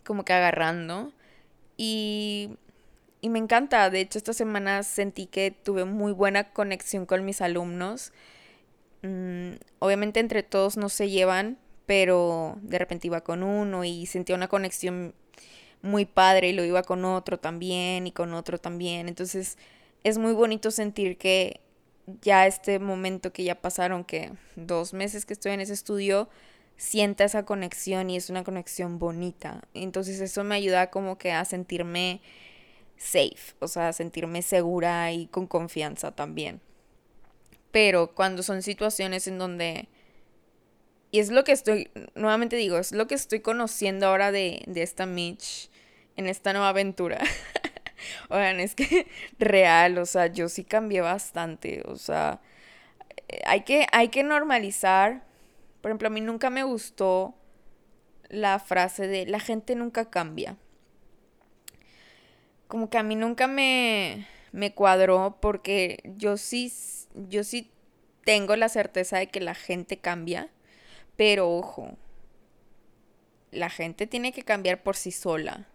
como 0.04 0.24
que 0.24 0.32
agarrando. 0.32 1.12
Y, 1.76 2.50
y 3.20 3.28
me 3.28 3.38
encanta, 3.38 3.88
de 3.90 4.00
hecho 4.00 4.18
esta 4.18 4.32
semana 4.32 4.82
sentí 4.82 5.26
que 5.26 5.50
tuve 5.50 5.84
muy 5.84 6.12
buena 6.12 6.52
conexión 6.52 7.06
con 7.06 7.24
mis 7.24 7.40
alumnos. 7.40 8.12
Mm, 9.02 9.52
obviamente 9.78 10.20
entre 10.20 10.42
todos 10.42 10.76
no 10.76 10.88
se 10.88 11.10
llevan, 11.10 11.58
pero 11.86 12.56
de 12.62 12.78
repente 12.78 13.08
iba 13.08 13.22
con 13.22 13.42
uno 13.42 13.84
y 13.84 14.06
sentía 14.06 14.36
una 14.36 14.48
conexión 14.48 15.14
muy 15.82 16.04
padre 16.06 16.50
y 16.50 16.52
lo 16.52 16.64
iba 16.64 16.82
con 16.82 17.04
otro 17.04 17.38
también 17.38 18.06
y 18.06 18.12
con 18.12 18.34
otro 18.34 18.58
también. 18.58 19.08
Entonces 19.08 19.58
es 20.04 20.18
muy 20.18 20.32
bonito 20.32 20.70
sentir 20.70 21.16
que 21.16 21.60
ya 22.20 22.46
este 22.46 22.78
momento 22.78 23.32
que 23.32 23.44
ya 23.44 23.60
pasaron, 23.60 24.04
que 24.04 24.32
dos 24.56 24.92
meses 24.92 25.24
que 25.24 25.32
estoy 25.32 25.52
en 25.52 25.60
ese 25.60 25.72
estudio, 25.72 26.28
sienta 26.76 27.24
esa 27.24 27.44
conexión 27.44 28.10
y 28.10 28.16
es 28.16 28.28
una 28.28 28.44
conexión 28.44 28.98
bonita. 28.98 29.62
Entonces 29.74 30.20
eso 30.20 30.42
me 30.44 30.56
ayuda 30.56 30.90
como 30.90 31.16
que 31.18 31.32
a 31.32 31.44
sentirme 31.44 32.20
safe, 32.96 33.54
o 33.60 33.68
sea, 33.68 33.88
a 33.88 33.92
sentirme 33.92 34.42
segura 34.42 35.12
y 35.12 35.26
con 35.26 35.46
confianza 35.46 36.12
también. 36.12 36.60
Pero 37.70 38.14
cuando 38.14 38.42
son 38.42 38.62
situaciones 38.62 39.26
en 39.26 39.38
donde... 39.38 39.88
Y 41.10 41.18
es 41.18 41.30
lo 41.30 41.44
que 41.44 41.52
estoy, 41.52 41.90
nuevamente 42.14 42.56
digo, 42.56 42.78
es 42.78 42.92
lo 42.92 43.06
que 43.06 43.14
estoy 43.14 43.40
conociendo 43.40 44.06
ahora 44.06 44.32
de, 44.32 44.62
de 44.66 44.82
esta 44.82 45.04
Mitch 45.04 45.70
en 46.16 46.26
esta 46.26 46.52
nueva 46.52 46.70
aventura. 46.70 47.20
Oigan, 48.28 48.60
es 48.60 48.74
que 48.74 49.06
real, 49.38 49.98
o 49.98 50.06
sea, 50.06 50.26
yo 50.26 50.48
sí 50.48 50.64
cambié 50.64 51.00
bastante, 51.00 51.82
o 51.86 51.96
sea, 51.96 52.40
hay 53.46 53.62
que, 53.62 53.86
hay 53.92 54.08
que 54.08 54.22
normalizar. 54.22 55.24
Por 55.80 55.90
ejemplo, 55.90 56.08
a 56.08 56.10
mí 56.10 56.20
nunca 56.20 56.50
me 56.50 56.62
gustó 56.64 57.34
la 58.28 58.58
frase 58.58 59.06
de 59.06 59.26
la 59.26 59.40
gente 59.40 59.74
nunca 59.74 60.10
cambia. 60.10 60.56
Como 62.68 62.88
que 62.88 62.98
a 62.98 63.02
mí 63.02 63.16
nunca 63.16 63.46
me, 63.46 64.26
me 64.52 64.72
cuadró 64.74 65.38
porque 65.40 65.98
yo 66.16 66.36
sí 66.36 66.72
yo 67.14 67.44
sí 67.44 67.70
tengo 68.24 68.56
la 68.56 68.68
certeza 68.68 69.18
de 69.18 69.28
que 69.28 69.40
la 69.40 69.54
gente 69.54 69.98
cambia, 69.98 70.48
pero 71.16 71.50
ojo, 71.50 71.96
la 73.50 73.68
gente 73.70 74.06
tiene 74.06 74.32
que 74.32 74.42
cambiar 74.42 74.82
por 74.82 74.96
sí 74.96 75.12
sola. 75.12 75.66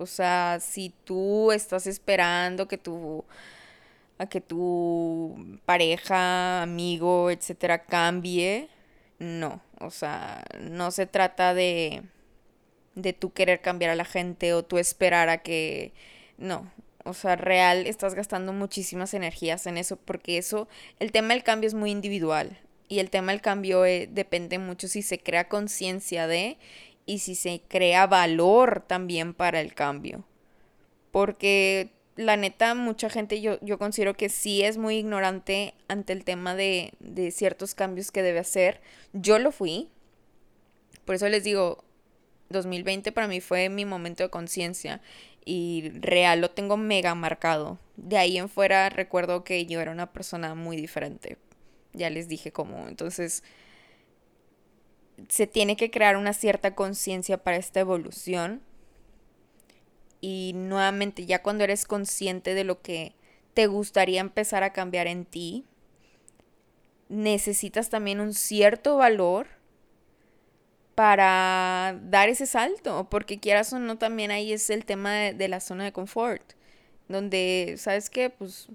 O 0.00 0.06
sea, 0.06 0.58
si 0.60 0.94
tú 1.04 1.52
estás 1.52 1.86
esperando 1.86 2.68
que 2.68 2.78
tu 2.78 3.24
a 4.18 4.26
que 4.26 4.40
tu 4.40 5.58
pareja, 5.64 6.62
amigo, 6.62 7.30
etcétera 7.30 7.84
cambie, 7.86 8.68
no, 9.18 9.62
o 9.80 9.90
sea, 9.90 10.44
no 10.60 10.90
se 10.90 11.06
trata 11.06 11.54
de 11.54 12.02
de 12.94 13.12
tú 13.12 13.32
querer 13.32 13.60
cambiar 13.60 13.90
a 13.92 13.94
la 13.94 14.04
gente 14.04 14.52
o 14.54 14.64
tú 14.64 14.78
esperar 14.78 15.28
a 15.28 15.38
que 15.38 15.92
no, 16.38 16.70
o 17.04 17.14
sea, 17.14 17.36
real 17.36 17.86
estás 17.86 18.14
gastando 18.14 18.52
muchísimas 18.52 19.14
energías 19.14 19.66
en 19.66 19.78
eso 19.78 19.96
porque 19.96 20.38
eso, 20.38 20.68
el 20.98 21.12
tema 21.12 21.34
del 21.34 21.42
cambio 21.44 21.68
es 21.68 21.74
muy 21.74 21.90
individual 21.90 22.58
y 22.88 22.98
el 22.98 23.10
tema 23.10 23.32
del 23.32 23.40
cambio 23.40 23.84
eh, 23.84 24.08
depende 24.10 24.58
mucho 24.58 24.88
si 24.88 25.02
se 25.02 25.18
crea 25.18 25.48
conciencia 25.48 26.26
de 26.26 26.58
y 27.10 27.18
si 27.18 27.34
se 27.34 27.60
crea 27.66 28.06
valor 28.06 28.84
también 28.86 29.34
para 29.34 29.60
el 29.60 29.74
cambio. 29.74 30.24
Porque 31.10 31.90
la 32.14 32.36
neta, 32.36 32.76
mucha 32.76 33.10
gente 33.10 33.40
yo, 33.40 33.58
yo 33.62 33.78
considero 33.78 34.14
que 34.14 34.28
sí 34.28 34.62
es 34.62 34.78
muy 34.78 34.98
ignorante 34.98 35.74
ante 35.88 36.12
el 36.12 36.22
tema 36.22 36.54
de, 36.54 36.92
de 37.00 37.32
ciertos 37.32 37.74
cambios 37.74 38.12
que 38.12 38.22
debe 38.22 38.38
hacer. 38.38 38.80
Yo 39.12 39.40
lo 39.40 39.50
fui. 39.50 39.88
Por 41.04 41.16
eso 41.16 41.28
les 41.28 41.42
digo, 41.42 41.82
2020 42.50 43.10
para 43.10 43.26
mí 43.26 43.40
fue 43.40 43.68
mi 43.70 43.84
momento 43.84 44.22
de 44.22 44.30
conciencia 44.30 45.00
y 45.44 45.90
real 45.94 46.40
lo 46.40 46.52
tengo 46.52 46.76
mega 46.76 47.16
marcado. 47.16 47.80
De 47.96 48.18
ahí 48.18 48.38
en 48.38 48.48
fuera 48.48 48.88
recuerdo 48.88 49.42
que 49.42 49.66
yo 49.66 49.80
era 49.80 49.90
una 49.90 50.12
persona 50.12 50.54
muy 50.54 50.76
diferente. 50.76 51.38
Ya 51.92 52.08
les 52.08 52.28
dije 52.28 52.52
cómo. 52.52 52.86
Entonces, 52.86 53.42
se 55.28 55.46
tiene 55.46 55.76
que 55.76 55.90
crear 55.90 56.16
una 56.16 56.32
cierta 56.32 56.74
conciencia 56.74 57.42
para 57.42 57.56
esta 57.56 57.80
evolución. 57.80 58.62
Y 60.20 60.52
nuevamente, 60.54 61.26
ya 61.26 61.42
cuando 61.42 61.64
eres 61.64 61.84
consciente 61.84 62.54
de 62.54 62.64
lo 62.64 62.82
que 62.82 63.14
te 63.54 63.66
gustaría 63.66 64.20
empezar 64.20 64.62
a 64.62 64.72
cambiar 64.72 65.06
en 65.06 65.24
ti, 65.24 65.64
necesitas 67.08 67.90
también 67.90 68.20
un 68.20 68.34
cierto 68.34 68.96
valor 68.96 69.48
para 70.94 71.98
dar 72.02 72.28
ese 72.28 72.46
salto, 72.46 73.08
porque 73.10 73.40
quieras 73.40 73.72
o 73.72 73.78
no, 73.78 73.98
también 73.98 74.30
ahí 74.30 74.52
es 74.52 74.68
el 74.70 74.84
tema 74.84 75.14
de, 75.14 75.48
la 75.48 75.60
zona 75.60 75.84
de 75.84 75.92
confort, 75.92 76.42
donde, 77.08 77.76
¿sabes 77.78 78.10
qué? 78.10 78.28
Pues 78.30 78.68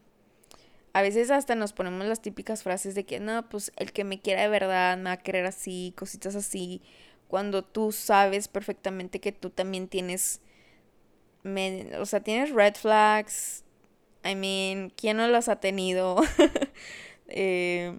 a 0.96 1.02
veces 1.02 1.30
hasta 1.30 1.56
nos 1.56 1.74
ponemos 1.74 2.08
las 2.08 2.22
típicas 2.22 2.64
frases 2.64 2.96
de 2.96 3.06
que, 3.06 3.20
no, 3.20 3.50
pues 3.50 3.74
el 3.76 3.92
que 3.92 4.06
me 4.06 4.22
quiera 4.22 4.44
de 4.44 4.48
verdad 4.48 4.96
me 4.96 5.04
va 5.04 5.12
a 5.12 5.18
querer 5.18 5.46
así, 5.46 5.94
cositas 5.98 6.36
así, 6.36 6.82
cuando 7.28 7.66
tú 7.66 7.92
sabes 7.92 8.48
perfectamente 8.48 9.20
que 9.20 9.34
tú 9.34 9.50
también 9.50 9.90
tienes, 9.90 10.40
o 12.00 12.06
sea, 12.06 12.22
tienes 12.22 12.52
red 12.52 12.76
flags, 12.76 13.66
I 14.24 14.36
mean, 14.36 14.90
¿quién 14.96 15.18
no 15.18 15.28
las 15.28 15.50
ha 15.50 15.58
tenido? 15.58 16.16
eh, 17.28 17.98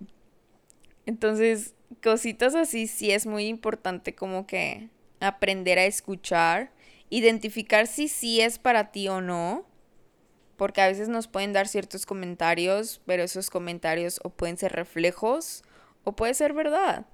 entonces, 1.05 1.75
cositas 2.03 2.55
así 2.55 2.87
sí 2.87 3.11
es 3.11 3.27
muy 3.27 3.45
importante 3.45 4.15
como 4.15 4.47
que 4.47 4.89
aprender 5.21 5.79
a 5.79 5.85
escuchar, 5.85 6.73
identificar 7.11 7.89
si 7.89 8.09
sí 8.09 8.41
es 8.41 8.59
para 8.59 8.91
ti 8.91 9.07
o 9.09 9.21
no, 9.21 9.67
porque 10.57 10.81
a 10.81 10.87
veces 10.87 11.09
nos 11.09 11.29
pueden 11.29 11.53
dar 11.53 11.69
ciertos 11.69 12.07
comentarios, 12.07 13.01
pero 13.07 13.23
esos 13.23 13.51
comentarios 13.51 14.21
o 14.23 14.31
pueden 14.31 14.57
ser 14.57 14.73
reflejos 14.73 15.63
o 16.05 16.13
puede 16.13 16.35
ser 16.35 16.53
verdad. 16.53 17.07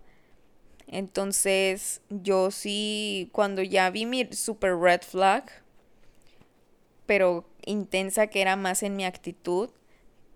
Entonces, 0.86 2.02
yo 2.10 2.50
sí, 2.50 3.30
cuando 3.32 3.62
ya 3.62 3.90
vi 3.90 4.06
mi 4.06 4.28
super 4.32 4.76
red 4.76 5.00
flag, 5.02 5.44
pero 7.06 7.48
intensa 7.64 8.26
que 8.26 8.42
era 8.42 8.56
más 8.56 8.82
en 8.82 8.96
mi 8.96 9.04
actitud, 9.04 9.70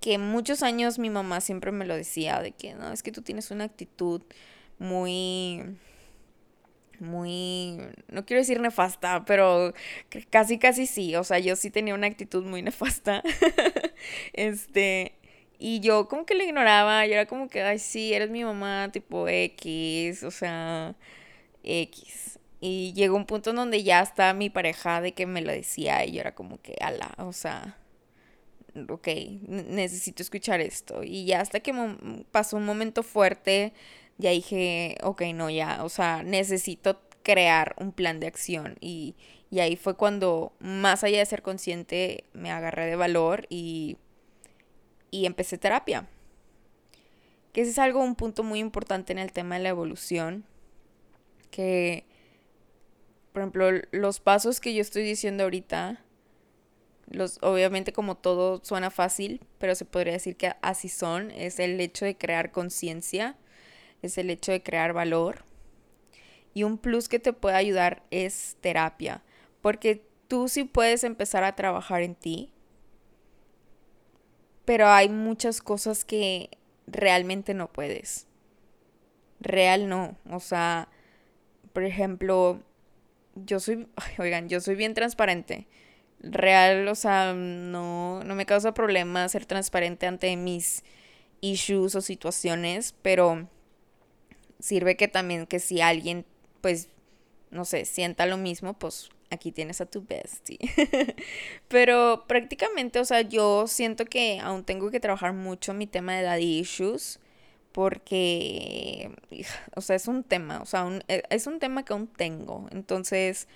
que 0.00 0.18
muchos 0.18 0.62
años 0.62 0.98
mi 0.98 1.10
mamá 1.10 1.40
siempre 1.40 1.72
me 1.72 1.84
lo 1.84 1.94
decía, 1.94 2.40
de 2.40 2.52
que 2.52 2.74
no, 2.74 2.92
es 2.92 3.02
que 3.02 3.12
tú 3.12 3.22
tienes 3.22 3.50
una 3.50 3.64
actitud 3.64 4.22
muy, 4.78 5.62
muy, 7.00 7.78
no 8.08 8.24
quiero 8.24 8.40
decir 8.40 8.60
nefasta, 8.60 9.24
pero 9.24 9.72
casi, 10.30 10.58
casi 10.58 10.86
sí, 10.86 11.16
o 11.16 11.24
sea, 11.24 11.38
yo 11.38 11.56
sí 11.56 11.70
tenía 11.70 11.94
una 11.94 12.06
actitud 12.06 12.44
muy 12.44 12.62
nefasta, 12.62 13.22
este, 14.32 15.14
y 15.58 15.80
yo 15.80 16.08
como 16.08 16.26
que 16.26 16.34
le 16.34 16.44
ignoraba, 16.44 17.06
yo 17.06 17.14
era 17.14 17.26
como 17.26 17.48
que, 17.48 17.62
ay, 17.62 17.78
sí, 17.78 18.12
eres 18.12 18.30
mi 18.30 18.44
mamá, 18.44 18.90
tipo 18.92 19.28
X, 19.28 20.22
o 20.22 20.30
sea, 20.30 20.94
X. 21.62 22.38
Y 22.60 22.92
llegó 22.94 23.16
un 23.16 23.26
punto 23.26 23.50
en 23.50 23.56
donde 23.56 23.82
ya 23.82 24.00
está 24.02 24.32
mi 24.34 24.50
pareja 24.50 25.00
de 25.00 25.12
que 25.12 25.26
me 25.26 25.42
lo 25.42 25.52
decía 25.52 26.04
y 26.04 26.12
yo 26.12 26.20
era 26.20 26.34
como 26.34 26.60
que, 26.60 26.76
ala, 26.80 27.14
o 27.18 27.32
sea, 27.32 27.76
ok, 28.88 29.08
necesito 29.46 30.22
escuchar 30.22 30.60
esto. 30.60 31.02
Y 31.02 31.26
ya 31.26 31.40
hasta 31.40 31.60
que 31.60 31.72
pasó 32.30 32.56
un 32.56 32.64
momento 32.64 33.02
fuerte, 33.02 33.72
ya 34.18 34.30
dije, 34.30 34.96
ok, 35.02 35.22
no, 35.34 35.50
ya, 35.50 35.84
o 35.84 35.88
sea, 35.88 36.22
necesito 36.22 37.00
crear 37.22 37.74
un 37.78 37.92
plan 37.92 38.20
de 38.20 38.26
acción. 38.26 38.76
Y, 38.80 39.14
y 39.50 39.60
ahí 39.60 39.76
fue 39.76 39.96
cuando, 39.96 40.52
más 40.58 41.04
allá 41.04 41.18
de 41.18 41.26
ser 41.26 41.42
consciente, 41.42 42.24
me 42.32 42.50
agarré 42.50 42.86
de 42.86 42.96
valor 42.96 43.46
y, 43.48 43.96
y 45.10 45.26
empecé 45.26 45.58
terapia. 45.58 46.08
Que 47.52 47.62
ese 47.62 47.70
es 47.70 47.78
algo, 47.78 48.02
un 48.02 48.16
punto 48.16 48.42
muy 48.42 48.58
importante 48.58 49.12
en 49.12 49.18
el 49.18 49.32
tema 49.32 49.56
de 49.56 49.62
la 49.62 49.70
evolución. 49.70 50.44
Que, 51.50 52.04
por 53.32 53.42
ejemplo, 53.42 53.70
los 53.92 54.20
pasos 54.20 54.60
que 54.60 54.74
yo 54.74 54.80
estoy 54.80 55.02
diciendo 55.02 55.44
ahorita, 55.44 56.02
los, 57.08 57.38
obviamente 57.42 57.92
como 57.92 58.16
todo 58.16 58.60
suena 58.64 58.90
fácil, 58.90 59.40
pero 59.58 59.74
se 59.74 59.84
podría 59.84 60.12
decir 60.12 60.36
que 60.36 60.54
así 60.60 60.88
son. 60.88 61.30
Es 61.30 61.58
el 61.58 61.80
hecho 61.80 62.04
de 62.04 62.16
crear 62.16 62.50
conciencia, 62.50 63.36
es 64.02 64.18
el 64.18 64.30
hecho 64.30 64.52
de 64.52 64.62
crear 64.62 64.92
valor. 64.92 65.44
Y 66.54 66.62
un 66.62 66.78
plus 66.78 67.08
que 67.08 67.18
te 67.18 67.32
puede 67.32 67.56
ayudar 67.56 68.02
es 68.10 68.56
terapia, 68.60 69.22
porque 69.60 70.02
tú 70.28 70.48
sí 70.48 70.64
puedes 70.64 71.04
empezar 71.04 71.44
a 71.44 71.54
trabajar 71.54 72.02
en 72.02 72.14
ti, 72.14 72.50
pero 74.64 74.88
hay 74.88 75.08
muchas 75.08 75.60
cosas 75.60 76.04
que 76.04 76.50
realmente 76.86 77.54
no 77.54 77.72
puedes. 77.72 78.26
Real 79.40 79.88
no. 79.88 80.16
O 80.30 80.40
sea, 80.40 80.88
por 81.72 81.84
ejemplo, 81.84 82.60
yo 83.34 83.60
soy, 83.60 83.86
oigan, 84.18 84.48
yo 84.48 84.60
soy 84.60 84.74
bien 84.74 84.94
transparente. 84.94 85.66
Real, 86.20 86.88
o 86.88 86.94
sea, 86.94 87.34
no, 87.34 88.24
no 88.24 88.34
me 88.34 88.46
causa 88.46 88.72
problema 88.74 89.28
ser 89.28 89.46
transparente 89.46 90.06
ante 90.06 90.34
mis 90.36 90.82
issues 91.40 91.94
o 91.94 92.00
situaciones, 92.00 92.94
pero 93.02 93.48
sirve 94.58 94.96
que 94.96 95.08
también 95.08 95.46
que 95.46 95.60
si 95.60 95.80
alguien, 95.80 96.24
pues, 96.60 96.88
no 97.50 97.64
sé, 97.64 97.84
sienta 97.84 98.26
lo 98.26 98.36
mismo, 98.36 98.74
pues 98.74 99.10
aquí 99.30 99.52
tienes 99.52 99.80
a 99.80 99.86
tu 99.86 100.04
bestie. 100.04 100.58
Pero 101.68 102.24
prácticamente, 102.26 103.00
o 103.00 103.04
sea, 103.04 103.22
yo 103.22 103.66
siento 103.66 104.04
que 104.04 104.40
aún 104.40 104.64
tengo 104.64 104.90
que 104.90 105.00
trabajar 105.00 105.32
mucho 105.32 105.74
mi 105.74 105.86
tema 105.86 106.14
de 106.14 106.22
daddy 106.22 106.58
issues. 106.60 107.20
Porque, 107.72 109.10
o 109.74 109.82
sea, 109.82 109.96
es 109.96 110.08
un 110.08 110.24
tema, 110.24 110.62
o 110.62 110.64
sea, 110.64 110.88
e, 111.08 111.22
es 111.28 111.46
un 111.46 111.58
tema 111.58 111.84
que 111.84 111.92
aún 111.92 112.06
tengo. 112.06 112.66
Entonces, 112.72 113.48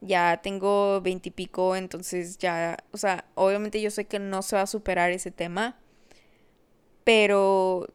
ya 0.00 0.40
tengo 0.42 1.00
veintipico, 1.02 1.76
entonces 1.76 2.38
ya, 2.38 2.78
o 2.92 2.96
sea, 2.96 3.26
obviamente 3.34 3.80
yo 3.82 3.90
sé 3.90 4.06
que 4.06 4.18
no 4.18 4.42
se 4.42 4.56
va 4.56 4.62
a 4.62 4.66
superar 4.66 5.10
ese 5.12 5.30
tema. 5.30 5.76
Pero 7.04 7.86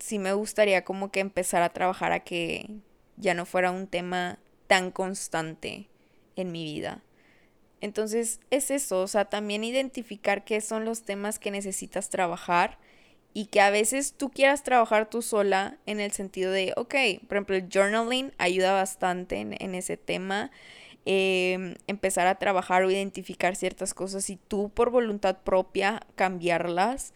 sí 0.00 0.18
me 0.18 0.32
gustaría 0.32 0.84
como 0.84 1.12
que 1.12 1.20
empezar 1.20 1.62
a 1.62 1.72
trabajar 1.72 2.12
a 2.12 2.20
que 2.20 2.68
ya 3.16 3.34
no 3.34 3.46
fuera 3.46 3.70
un 3.70 3.86
tema 3.86 4.38
tan 4.66 4.90
constante 4.90 5.88
en 6.36 6.52
mi 6.52 6.64
vida. 6.64 7.02
Entonces 7.80 8.40
es 8.50 8.70
eso, 8.70 9.00
o 9.00 9.08
sea, 9.08 9.26
también 9.26 9.64
identificar 9.64 10.44
qué 10.44 10.60
son 10.60 10.84
los 10.84 11.02
temas 11.02 11.38
que 11.38 11.50
necesitas 11.50 12.10
trabajar 12.10 12.78
y 13.32 13.46
que 13.46 13.60
a 13.60 13.70
veces 13.70 14.14
tú 14.14 14.30
quieras 14.30 14.62
trabajar 14.62 15.08
tú 15.08 15.22
sola 15.22 15.78
en 15.86 16.00
el 16.00 16.10
sentido 16.12 16.52
de, 16.52 16.72
ok, 16.76 16.94
por 17.26 17.36
ejemplo, 17.36 17.56
el 17.56 17.68
journaling 17.72 18.32
ayuda 18.38 18.72
bastante 18.72 19.40
en, 19.40 19.74
ese 19.74 19.96
tema. 19.96 20.50
Em, 21.06 21.76
empezar 21.86 22.26
a 22.26 22.38
trabajar 22.38 22.82
o 22.82 22.90
identificar 22.90 23.56
ciertas 23.56 23.94
cosas 23.94 24.28
y 24.28 24.36
tú 24.36 24.70
por 24.70 24.90
voluntad 24.90 25.38
propia 25.42 26.02
cambiarlas. 26.16 27.14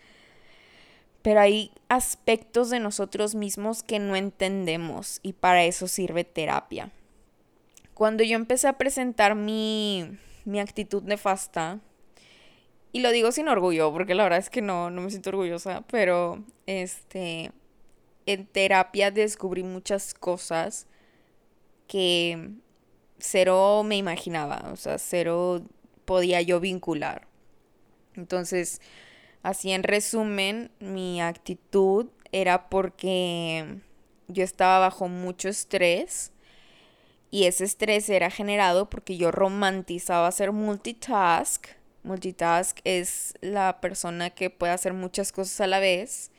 Pero 1.25 1.40
hay 1.40 1.71
aspectos 1.88 2.69
de 2.69 2.81
nosotros 2.81 3.35
mismos 3.35 3.83
que 3.83 3.99
no 3.99 4.14
entendemos 4.14 5.21
y 5.23 5.33
para 5.33 5.64
eso 5.64 5.88
sirve 5.88 6.23
terapia. 6.23 6.90
Cuando 7.95 8.23
yo 8.23 8.37
empecé 8.37 8.69
a 8.69 8.75
presentar 8.75 9.35
mi, 9.35 10.19
mi 10.45 10.61
actitud 10.61 11.02
nefasta, 11.02 11.81
y 12.93 13.00
lo 13.00 13.11
digo 13.11 13.33
sin 13.33 13.49
orgullo, 13.49 13.90
porque 13.90 14.14
la 14.14 14.25
verdad 14.25 14.38
es 14.38 14.50
que 14.50 14.61
no, 14.61 14.90
no 14.90 15.00
me 15.00 15.09
siento 15.09 15.31
orgullosa, 15.31 15.83
pero 15.90 16.45
este, 16.66 17.52
en 18.26 18.47
terapia 18.47 19.11
descubrí 19.11 19.62
muchas 19.62 20.12
cosas 20.12 20.87
que 21.89 22.50
cero 23.19 23.82
me 23.82 23.97
imaginaba, 23.97 24.71
o 24.71 24.76
sea, 24.76 24.99
cero 24.99 25.63
podía 26.04 26.43
yo 26.43 26.60
vincular. 26.60 27.26
Entonces, 28.15 28.82
así 29.45 29.71
en 29.71 29.85
resumen, 29.85 30.73
mi 30.80 31.23
actitud 31.23 32.09
era 32.33 32.69
porque 32.69 33.78
yo 34.26 34.43
estaba 34.43 34.80
bajo 34.80 35.07
mucho 35.07 35.49
estrés 35.49 36.33
y 37.30 37.45
ese 37.45 37.65
estrés 37.65 38.09
era 38.09 38.30
generado 38.30 38.89
porque 38.89 39.17
yo 39.17 39.30
romantizaba 39.30 40.26
hacer 40.26 40.52
multitask. 40.52 41.67
Multitask 42.02 42.78
es 42.85 43.35
la 43.41 43.80
persona 43.80 44.30
que 44.30 44.50
puede 44.50 44.73
hacer 44.73 44.93
muchas 44.93 45.30
cosas 45.30 45.61
a 45.61 45.67
la 45.67 45.78
vez. 45.78 46.30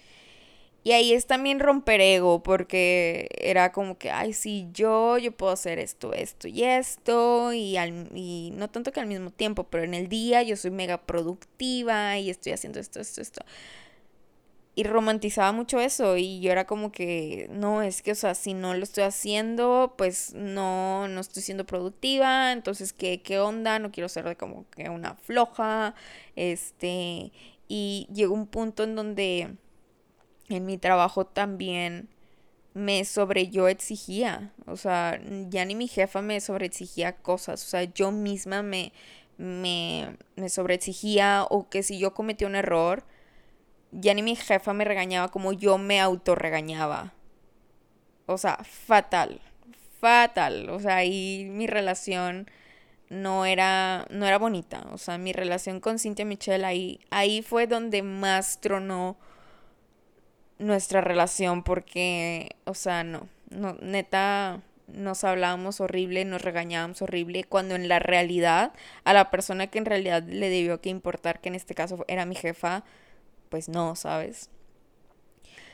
Y 0.85 0.91
ahí 0.91 1.13
es 1.13 1.25
también 1.25 1.59
romper 1.59 1.99
ego, 1.99 2.43
porque 2.43 3.27
era 3.39 3.71
como 3.71 3.97
que, 3.97 4.11
ay, 4.11 4.33
sí, 4.33 4.67
yo, 4.71 5.17
yo 5.17 5.31
puedo 5.31 5.51
hacer 5.51 5.79
esto, 5.79 6.13
esto 6.13 6.47
y 6.47 6.63
esto, 6.63 7.53
y, 7.53 7.75
y 8.13 8.51
no 8.55 8.69
tanto 8.69 8.91
que 8.91 8.99
al 8.99 9.07
mismo 9.07 9.31
tiempo, 9.31 9.63
pero 9.63 9.83
en 9.83 9.95
el 9.95 10.09
día 10.09 10.43
yo 10.43 10.55
soy 10.55 10.69
mega 10.69 11.01
productiva 11.01 12.19
y 12.19 12.29
estoy 12.29 12.51
haciendo 12.53 12.79
esto, 12.79 12.99
esto, 12.99 13.19
esto. 13.21 13.41
Y 14.77 14.83
romantizaba 14.83 15.53
mucho 15.53 15.79
eso 15.79 16.17
y 16.17 16.41
yo 16.41 16.51
era 16.51 16.65
como 16.67 16.91
que 16.91 17.47
no 17.49 17.81
es 17.81 18.01
que 18.01 18.11
o 18.11 18.15
sea 18.15 18.35
si 18.35 18.53
no 18.53 18.73
lo 18.73 18.83
estoy 18.83 19.05
haciendo 19.05 19.93
pues 19.97 20.33
no 20.33 21.07
no 21.07 21.21
estoy 21.21 21.41
siendo 21.43 21.65
productiva 21.65 22.51
entonces 22.51 22.91
qué 22.91 23.21
qué 23.21 23.39
onda 23.39 23.79
no 23.79 23.91
quiero 23.93 24.09
ser 24.09 24.25
de 24.25 24.35
como 24.35 24.69
que 24.71 24.89
una 24.89 25.15
floja 25.15 25.95
este 26.35 27.31
y 27.69 28.07
llegó 28.13 28.33
un 28.33 28.47
punto 28.47 28.83
en 28.83 28.95
donde 28.95 29.55
en 30.49 30.65
mi 30.65 30.77
trabajo 30.77 31.25
también 31.25 32.09
me 32.73 33.05
sobre 33.05 33.49
yo 33.49 33.67
exigía 33.67 34.53
o 34.65 34.75
sea 34.77 35.19
ya 35.49 35.65
ni 35.65 35.75
mi 35.75 35.87
jefa 35.87 36.21
me 36.21 36.41
sobre 36.41 36.65
exigía 36.65 37.15
cosas 37.15 37.63
o 37.63 37.67
sea 37.67 37.83
yo 37.83 38.11
misma 38.11 38.63
me 38.63 38.91
me, 39.37 40.17
me 40.35 40.49
sobre 40.49 40.75
exigía 40.75 41.45
o 41.49 41.69
que 41.69 41.83
si 41.83 41.99
yo 41.99 42.13
cometí 42.13 42.45
un 42.45 42.55
error 42.55 43.03
ya 43.91 44.13
ni 44.13 44.23
mi 44.23 44.35
jefa 44.35 44.73
me 44.73 44.85
regañaba 44.85 45.29
como 45.29 45.53
yo 45.53 45.77
me 45.77 45.99
autorregañaba. 45.99 47.13
O 48.25 48.37
sea, 48.37 48.57
fatal, 48.63 49.39
fatal. 49.99 50.69
O 50.69 50.79
sea, 50.79 50.97
ahí 50.97 51.47
mi 51.49 51.67
relación 51.67 52.49
no 53.09 53.45
era, 53.45 54.05
no 54.09 54.25
era 54.25 54.37
bonita. 54.37 54.85
O 54.91 54.97
sea, 54.97 55.17
mi 55.17 55.31
relación 55.33 55.79
con 55.79 55.99
Cynthia 55.99 56.25
Michelle 56.25 56.65
ahí, 56.65 56.99
ahí 57.09 57.41
fue 57.41 57.67
donde 57.67 58.01
más 58.03 58.59
tronó 58.61 59.17
nuestra 60.57 61.01
relación 61.01 61.63
porque, 61.63 62.55
o 62.65 62.73
sea, 62.73 63.03
no, 63.03 63.27
no, 63.49 63.73
neta, 63.81 64.61
nos 64.87 65.23
hablábamos 65.23 65.81
horrible, 65.81 66.25
nos 66.25 66.41
regañábamos 66.41 67.01
horrible, 67.01 67.43
cuando 67.43 67.75
en 67.75 67.87
la 67.87 67.99
realidad 67.99 68.73
a 69.03 69.13
la 69.13 69.31
persona 69.31 69.67
que 69.67 69.79
en 69.79 69.85
realidad 69.85 70.23
le 70.23 70.49
debió 70.49 70.81
que 70.81 70.89
importar, 70.89 71.41
que 71.41 71.49
en 71.49 71.55
este 71.55 71.75
caso 71.75 72.05
era 72.07 72.25
mi 72.25 72.35
jefa, 72.35 72.83
pues 73.49 73.69
no, 73.69 73.95
¿sabes? 73.95 74.49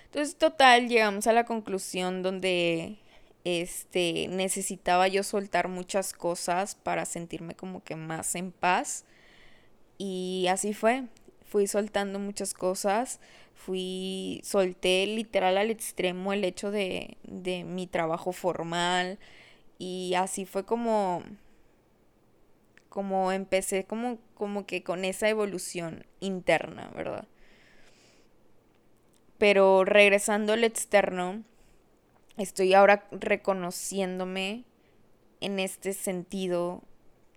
Entonces, 0.05 0.35
total, 0.35 0.89
llegamos 0.89 1.27
a 1.27 1.33
la 1.33 1.45
conclusión 1.45 2.21
donde 2.21 2.97
este 3.43 4.27
necesitaba 4.27 5.07
yo 5.07 5.23
soltar 5.23 5.67
muchas 5.67 6.13
cosas 6.13 6.75
para 6.75 7.05
sentirme 7.05 7.55
como 7.55 7.83
que 7.83 7.95
más 7.95 8.35
en 8.35 8.51
paz. 8.51 9.05
Y 9.97 10.47
así 10.49 10.73
fue. 10.73 11.05
Fui 11.45 11.67
soltando 11.67 12.19
muchas 12.19 12.53
cosas. 12.53 13.19
Fui, 13.65 14.41
solté 14.43 15.05
literal 15.05 15.57
al 15.57 15.69
extremo 15.69 16.33
el 16.33 16.43
hecho 16.43 16.71
de, 16.71 17.17
de 17.23 17.63
mi 17.63 17.85
trabajo 17.85 18.31
formal. 18.31 19.19
Y 19.77 20.13
así 20.15 20.45
fue 20.45 20.65
como, 20.65 21.23
como 22.89 23.31
empecé 23.31 23.85
como, 23.85 24.19
como 24.33 24.65
que 24.65 24.83
con 24.83 25.05
esa 25.05 25.29
evolución 25.29 26.05
interna, 26.19 26.91
¿verdad? 26.95 27.27
Pero 29.37 29.85
regresando 29.85 30.53
al 30.53 30.63
externo, 30.63 31.43
estoy 32.37 32.73
ahora 32.73 33.07
reconociéndome 33.11 34.65
en 35.39 35.59
este 35.59 35.93
sentido 35.93 36.81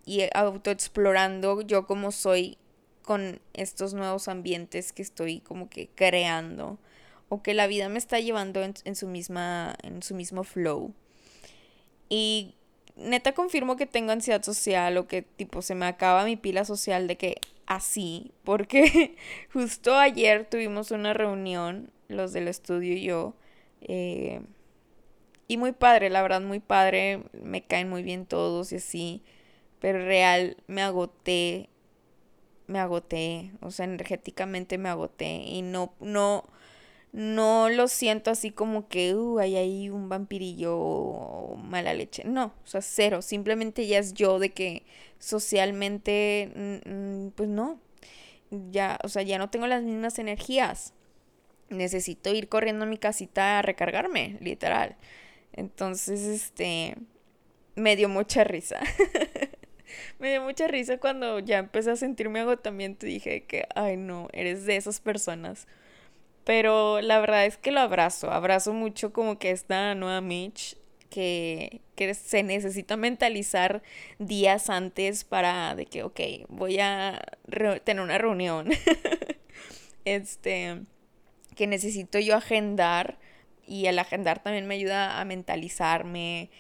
y 0.07 0.23
autoexplorando 0.35 1.63
yo 1.63 1.87
como 1.87 2.13
soy 2.13 2.59
con 3.05 3.41
estos 3.53 3.95
nuevos 3.95 4.29
ambientes 4.29 4.93
que 4.93 5.03
estoy 5.03 5.41
como 5.41 5.69
que 5.71 5.89
creando 5.95 6.79
o 7.29 7.43
que 7.43 7.55
la 7.55 7.67
vida 7.67 7.89
me 7.89 7.99
está 7.99 8.19
llevando 8.19 8.63
en, 8.63 8.97
su 8.97 9.07
misma 9.07 9.77
en 9.83 10.03
su 10.03 10.15
mismo 10.15 10.45
flow 10.45 10.93
y 12.09 12.55
neta 12.97 13.33
confirmo 13.33 13.77
que 13.77 13.87
tengo 13.87 14.13
ansiedad 14.13 14.43
social 14.43 14.97
o 14.97 15.07
que 15.07 15.23
tipo 15.23 15.63
se 15.63 15.75
me 15.75 15.87
acaba 15.87 16.25
mi 16.25 16.37
pila 16.37 16.65
social 16.65 17.07
de 17.07 17.17
que 17.17 17.37
así 17.67 18.33
porque 18.45 19.17
justo 19.53 19.97
ayer 19.97 20.45
tuvimos 20.45 20.91
una 20.91 21.13
reunión 21.13 21.91
los 22.09 22.33
del 22.33 22.49
estudio 22.49 22.95
y 22.95 23.03
yo. 23.03 23.35
Eh, 23.83 24.41
y 25.47 25.57
muy 25.57 25.73
padre, 25.73 26.11
la 26.11 26.23
verdad, 26.23 26.41
muy 26.41 26.61
padre. 26.61 27.23
Me 27.33 27.63
caen 27.63 27.89
muy 27.89 28.03
bien 28.03 28.27
todos 28.27 28.73
y 28.73 28.77
así. 28.77 29.23
Pero 29.81 29.99
real, 30.05 30.57
me 30.67 30.83
agoté 30.83 31.69
me 32.67 32.79
agoté, 32.81 33.53
o 33.61 33.71
sea, 33.71 33.85
energéticamente 33.85 34.79
me 34.79 34.89
agoté 34.89 35.43
y 35.47 35.63
no, 35.63 35.95
no, 36.01 36.45
no 37.13 37.69
lo 37.71 37.89
siento 37.89 38.31
así 38.31 38.51
como 38.51 38.89
que, 38.89 39.15
uh, 39.15 39.39
hay 39.39 39.57
ahí 39.57 39.91
un 39.91 40.09
vampirillo 40.09 40.77
o 40.79 41.57
mala 41.57 41.95
leche. 41.95 42.25
No, 42.25 42.47
o 42.65 42.67
sea, 42.67 42.83
cero. 42.83 43.23
Simplemente 43.23 43.87
ya 43.87 43.99
es 43.99 44.15
yo 44.15 44.39
de 44.39 44.51
que 44.53 44.85
socialmente, 45.19 46.51
mm, 46.55 46.91
mm, 47.27 47.31
pues 47.33 47.49
no. 47.49 47.81
Ya, 48.71 48.99
o 49.05 49.09
sea, 49.09 49.23
ya 49.23 49.39
no 49.39 49.51
tengo 49.51 49.67
las 49.67 49.83
mismas 49.83 50.19
energías. 50.19 50.95
Necesito 51.71 52.33
ir 52.35 52.49
corriendo 52.49 52.85
a 52.85 52.89
mi 52.89 52.99
casita 52.99 53.59
a 53.59 53.63
recargarme, 53.63 54.39
literal. 54.41 54.97
Entonces, 55.53 56.21
este, 56.23 56.97
me 57.77 57.97
dio 57.97 58.09
mucha 58.09 58.45
risa. 58.45 58.81
me 60.19 60.31
dio 60.31 60.43
mucha 60.43 60.67
risa 60.69 60.99
cuando 60.99 61.39
ya 61.39 61.59
empecé 61.59 61.91
a 61.91 61.97
sentirme 61.97 62.41
agotamiento 62.41 63.07
y 63.07 63.15
dije 63.15 63.45
que, 63.45 63.67
ay 63.75 63.97
no, 63.97 64.29
eres 64.33 64.67
de 64.67 64.77
esas 64.77 65.01
personas 65.01 65.67
pero 66.45 67.01
la 67.01 67.19
verdad 67.21 67.47
es 67.47 67.57
que 67.57 67.73
lo 67.73 67.81
abrazo, 67.81 68.31
abrazo 68.31 68.73
mucho 68.73 69.13
como 69.13 69.39
que 69.39 69.51
esta 69.51 69.95
nueva 69.95 70.21
Mitch 70.21 70.77
que, 71.09 71.81
que 71.95 72.13
se 72.15 72.43
necesita 72.43 72.97
mentalizar 72.97 73.83
días 74.19 74.69
antes 74.69 75.25
para 75.25 75.75
de 75.75 75.87
que, 75.87 76.03
ok, 76.03 76.21
voy 76.49 76.79
a 76.81 77.23
tener 77.85 78.03
una 78.03 78.19
reunión. 78.19 78.69
este, 80.05 80.83
que 81.55 81.67
necesito 81.67 82.19
yo 82.19 82.37
agendar 82.37 83.19
y 83.67 83.87
el 83.87 83.99
agendar 83.99 84.43
también 84.43 84.67
me 84.67 84.75
ayuda 84.75 85.21
a 85.21 85.25
mentalizarme 85.25 86.51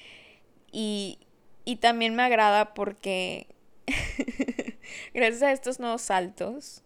y, 0.72 1.18
y 1.64 1.76
también 1.76 2.14
me 2.14 2.22
agrada 2.22 2.74
porque 2.74 3.48
gracias 5.14 5.42
a 5.42 5.52
estos 5.52 5.80
nuevos 5.80 6.02
saltos 6.02 6.82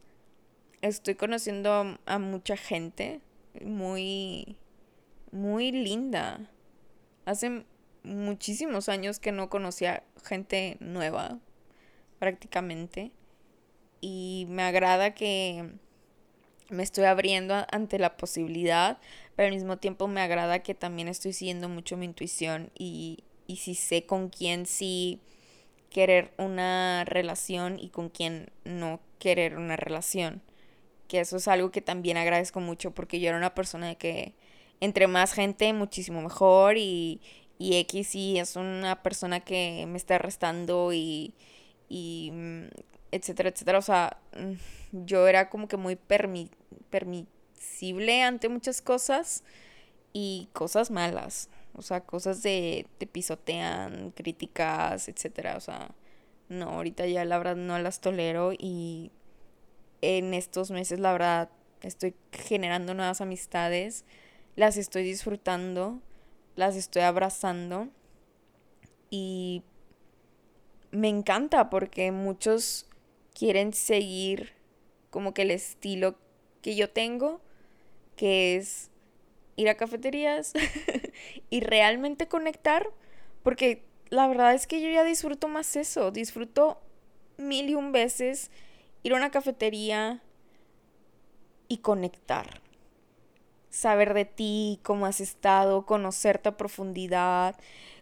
estoy 0.82 1.14
conociendo 1.14 1.98
a 2.06 2.18
mucha 2.18 2.56
gente 2.56 3.20
muy, 3.60 4.56
muy 5.32 5.72
linda. 5.72 6.50
Hace 7.24 7.64
muchísimos 8.02 8.88
años 8.88 9.18
que 9.18 9.32
no 9.32 9.50
conocía 9.50 10.04
gente 10.24 10.76
nueva, 10.80 11.38
prácticamente. 12.18 13.12
Y 14.00 14.46
me 14.48 14.62
agrada 14.62 15.14
que 15.14 15.72
me 16.70 16.82
estoy 16.82 17.04
abriendo 17.04 17.66
ante 17.70 17.98
la 17.98 18.16
posibilidad, 18.16 18.98
pero 19.34 19.48
al 19.48 19.54
mismo 19.54 19.78
tiempo 19.78 20.06
me 20.06 20.20
agrada 20.20 20.60
que 20.60 20.74
también 20.74 21.08
estoy 21.08 21.32
siguiendo 21.32 21.68
mucho 21.68 21.96
mi 21.96 22.06
intuición 22.06 22.70
y, 22.78 23.24
y 23.48 23.56
si 23.56 23.74
sé 23.74 24.06
con 24.06 24.28
quién 24.28 24.66
sí 24.66 25.20
querer 25.90 26.32
una 26.38 27.04
relación 27.04 27.80
y 27.80 27.88
con 27.88 28.10
quién 28.10 28.50
no 28.64 29.00
querer 29.18 29.56
una 29.56 29.76
relación 29.76 30.42
que 31.08 31.20
eso 31.20 31.38
es 31.38 31.48
algo 31.48 31.70
que 31.72 31.80
también 31.80 32.16
agradezco 32.18 32.60
mucho 32.60 32.92
porque 32.92 33.18
yo 33.18 33.28
era 33.30 33.38
una 33.38 33.54
persona 33.54 33.88
de 33.88 33.96
que 33.96 34.34
entre 34.80 35.08
más 35.08 35.32
gente 35.32 35.72
muchísimo 35.72 36.22
mejor 36.22 36.76
y, 36.76 37.20
y 37.58 37.76
X 37.78 38.14
y 38.14 38.38
es 38.38 38.56
una 38.56 39.02
persona 39.02 39.40
que 39.40 39.86
me 39.88 39.96
está 39.96 40.16
arrestando 40.16 40.92
y, 40.92 41.34
y 41.88 42.30
mm, 42.32 42.64
etcétera, 43.10 43.48
etcétera. 43.48 43.78
O 43.78 43.82
sea, 43.82 44.18
mm, 44.36 44.52
yo 45.06 45.26
era 45.26 45.48
como 45.50 45.66
que 45.68 45.76
muy 45.76 45.96
permi 45.96 46.50
permisible 46.90 48.22
ante 48.22 48.48
muchas 48.48 48.80
cosas 48.82 49.42
y 50.12 50.48
cosas 50.52 50.90
malas. 50.90 51.48
O 51.78 51.82
sea, 51.82 52.00
cosas 52.00 52.42
de 52.42 52.86
te 52.98 53.06
pisotean, 53.06 54.10
críticas, 54.10 55.08
etcétera. 55.08 55.56
O 55.56 55.60
sea, 55.60 55.94
no, 56.48 56.70
ahorita 56.70 57.06
ya 57.06 57.24
la 57.24 57.38
verdad 57.38 57.56
no 57.56 57.78
las 57.78 58.00
tolero 58.00 58.52
y 58.52 59.12
en 60.02 60.34
estos 60.34 60.70
meses, 60.70 60.98
la 60.98 61.12
verdad, 61.12 61.50
estoy 61.82 62.14
generando 62.32 62.94
nuevas 62.94 63.20
amistades, 63.20 64.04
las 64.56 64.76
estoy 64.76 65.04
disfrutando, 65.04 66.00
las 66.56 66.76
estoy 66.76 67.02
abrazando 67.02 67.88
y 69.10 69.62
me 70.90 71.08
encanta 71.08 71.70
porque 71.70 72.10
muchos 72.12 72.86
quieren 73.34 73.72
seguir 73.72 74.52
como 75.10 75.34
que 75.34 75.42
el 75.42 75.50
estilo 75.50 76.16
que 76.62 76.74
yo 76.74 76.90
tengo, 76.90 77.40
que 78.16 78.56
es 78.56 78.90
ir 79.58 79.68
a 79.68 79.76
cafeterías 79.76 80.54
y 81.50 81.60
realmente 81.60 82.28
conectar, 82.28 82.88
porque 83.42 83.84
la 84.08 84.26
verdad 84.28 84.54
es 84.54 84.66
que 84.66 84.80
yo 84.80 84.88
ya 84.88 85.04
disfruto 85.04 85.48
más 85.48 85.74
eso, 85.76 86.12
disfruto 86.12 86.80
mil 87.36 87.68
y 87.68 87.74
un 87.74 87.90
veces 87.90 88.50
ir 89.02 89.12
a 89.12 89.16
una 89.16 89.30
cafetería 89.30 90.22
y 91.66 91.78
conectar. 91.78 92.62
Saber 93.68 94.14
de 94.14 94.24
ti, 94.24 94.78
cómo 94.84 95.06
has 95.06 95.20
estado, 95.20 95.84
conocerte 95.84 96.48
a 96.48 96.56
profundidad, 96.56 97.56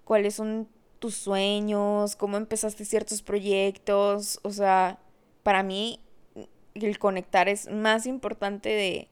cuáles 0.05 0.35
son 0.35 0.69
tus 0.99 1.15
sueños, 1.15 2.17
cómo 2.17 2.37
empezaste 2.37 2.85
ciertos 2.85 3.23
proyectos. 3.23 4.41
O 4.43 4.51
sea, 4.51 5.01
para 5.43 5.63
mí 5.63 6.01
el 6.75 6.99
conectar 6.99 7.49
es 7.49 7.71
más 7.71 8.07
importante 8.07 8.69
de, 8.69 9.09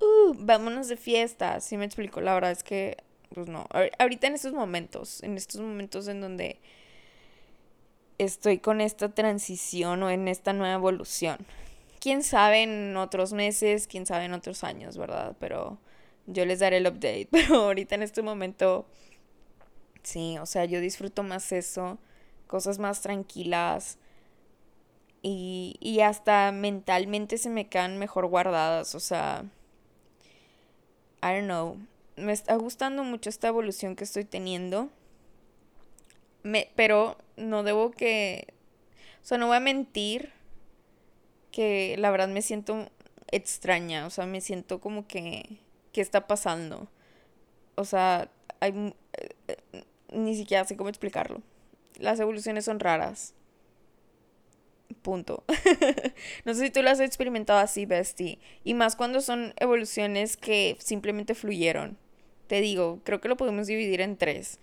uh, 0.00 0.34
vámonos 0.38 0.88
de 0.88 0.96
fiesta. 0.96 1.60
Si 1.60 1.76
me 1.76 1.84
explico, 1.84 2.20
la 2.20 2.34
verdad 2.34 2.50
es 2.50 2.62
que, 2.62 2.96
pues 3.34 3.48
no. 3.48 3.66
Ahorita 3.98 4.26
en 4.26 4.34
estos 4.34 4.52
momentos, 4.52 5.22
en 5.22 5.36
estos 5.36 5.60
momentos 5.60 6.08
en 6.08 6.20
donde 6.20 6.60
estoy 8.18 8.58
con 8.58 8.80
esta 8.80 9.08
transición 9.10 10.02
o 10.02 10.10
en 10.10 10.28
esta 10.28 10.52
nueva 10.52 10.74
evolución. 10.74 11.38
Quién 12.00 12.22
sabe 12.22 12.62
en 12.62 12.96
otros 12.96 13.32
meses, 13.32 13.86
quién 13.86 14.06
sabe 14.06 14.24
en 14.26 14.34
otros 14.34 14.62
años, 14.64 14.96
¿verdad? 14.98 15.36
Pero 15.40 15.78
yo 16.26 16.44
les 16.44 16.60
daré 16.60 16.78
el 16.78 16.86
update. 16.86 17.28
Pero 17.30 17.56
ahorita 17.56 17.94
en 17.94 18.02
este 18.02 18.22
momento, 18.22 18.86
sí, 20.02 20.38
o 20.38 20.46
sea, 20.46 20.64
yo 20.64 20.80
disfruto 20.80 21.22
más 21.22 21.52
eso, 21.52 21.98
cosas 22.46 22.78
más 22.78 23.00
tranquilas. 23.00 23.98
Y, 25.22 25.76
y 25.80 26.00
hasta 26.00 26.52
mentalmente 26.52 27.38
se 27.38 27.48
me 27.48 27.68
quedan 27.68 27.98
mejor 27.98 28.26
guardadas, 28.26 28.94
o 28.94 29.00
sea, 29.00 29.44
I 31.24 31.36
don't 31.36 31.46
know, 31.46 31.78
me 32.16 32.32
está 32.32 32.54
gustando 32.56 33.02
mucho 33.02 33.30
esta 33.30 33.48
evolución 33.48 33.96
que 33.96 34.04
estoy 34.04 34.24
teniendo 34.24 34.90
me, 36.44 36.70
pero 36.76 37.16
no 37.36 37.64
debo 37.64 37.90
que, 37.90 38.46
o 39.22 39.26
sea, 39.26 39.38
no 39.38 39.48
voy 39.48 39.56
a 39.56 39.60
mentir 39.60 40.30
que 41.50 41.96
la 41.98 42.10
verdad 42.10 42.28
me 42.28 42.42
siento 42.42 42.88
extraña, 43.32 44.06
o 44.06 44.10
sea, 44.10 44.26
me 44.26 44.40
siento 44.40 44.80
como 44.80 45.08
que, 45.08 45.58
¿qué 45.92 46.00
está 46.00 46.26
pasando? 46.26 46.88
O 47.76 47.84
sea, 47.84 48.30
hay, 48.60 48.94
eh, 49.48 49.56
ni 50.12 50.36
siquiera 50.36 50.64
sé 50.64 50.76
cómo 50.76 50.90
explicarlo. 50.90 51.40
Las 51.98 52.20
evoluciones 52.20 52.66
son 52.66 52.78
raras. 52.78 53.34
Punto. 55.04 55.44
no 56.46 56.54
sé 56.54 56.64
si 56.64 56.70
tú 56.70 56.82
las 56.82 56.98
has 56.98 57.06
experimentado 57.06 57.58
así, 57.58 57.84
Bestie. 57.84 58.38
Y 58.64 58.72
más 58.72 58.96
cuando 58.96 59.20
son 59.20 59.52
evoluciones 59.58 60.38
que 60.38 60.78
simplemente 60.80 61.34
fluyeron. 61.34 61.98
Te 62.46 62.62
digo, 62.62 63.00
creo 63.04 63.20
que 63.20 63.28
lo 63.28 63.36
podemos 63.36 63.66
dividir 63.66 64.00
en 64.00 64.16
tres 64.16 64.58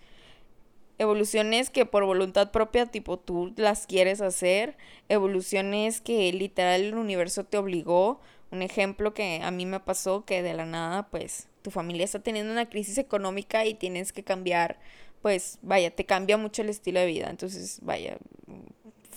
evoluciones 0.98 1.70
que 1.70 1.86
por 1.86 2.04
voluntad 2.04 2.50
propia, 2.50 2.86
tipo 2.86 3.18
tú 3.18 3.52
las 3.56 3.86
quieres 3.86 4.20
hacer, 4.20 4.76
evoluciones 5.08 6.00
que 6.00 6.32
literal 6.32 6.82
el 6.82 6.94
universo 6.94 7.44
te 7.44 7.58
obligó. 7.58 8.20
Un 8.50 8.62
ejemplo 8.62 9.14
que 9.14 9.40
a 9.44 9.50
mí 9.52 9.64
me 9.64 9.78
pasó 9.78 10.24
que 10.24 10.42
de 10.42 10.54
la 10.54 10.66
nada, 10.66 11.08
pues 11.08 11.48
tu 11.62 11.70
familia 11.70 12.04
está 12.04 12.20
teniendo 12.20 12.52
una 12.52 12.68
crisis 12.68 12.98
económica 12.98 13.64
y 13.64 13.74
tienes 13.74 14.12
que 14.12 14.24
cambiar, 14.24 14.80
pues 15.22 15.58
vaya, 15.62 15.94
te 15.94 16.04
cambia 16.04 16.36
mucho 16.36 16.62
el 16.62 16.68
estilo 16.68 16.98
de 16.98 17.06
vida. 17.06 17.30
Entonces, 17.30 17.78
vaya, 17.82 18.18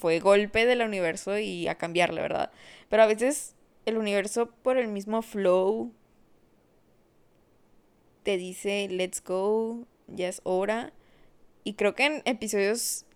fue 0.05 0.19
golpe 0.19 0.67
del 0.67 0.83
universo 0.83 1.39
y 1.39 1.67
a 1.67 1.79
cambiarle, 1.79 2.21
¿verdad? 2.21 2.51
Pero 2.89 3.01
a 3.01 3.07
veces 3.07 3.55
el 3.87 3.97
universo 3.97 4.51
por 4.61 4.77
el 4.77 4.87
mismo 4.87 5.23
flow 5.23 5.91
te 8.21 8.37
dice, 8.37 8.87
let's 8.87 9.23
go, 9.23 9.87
ya 10.05 10.27
es 10.27 10.41
hora 10.43 10.93
y 11.63 11.73
creo 11.73 11.95
que 11.95 12.05
en 12.05 12.21
episodios 12.25 13.07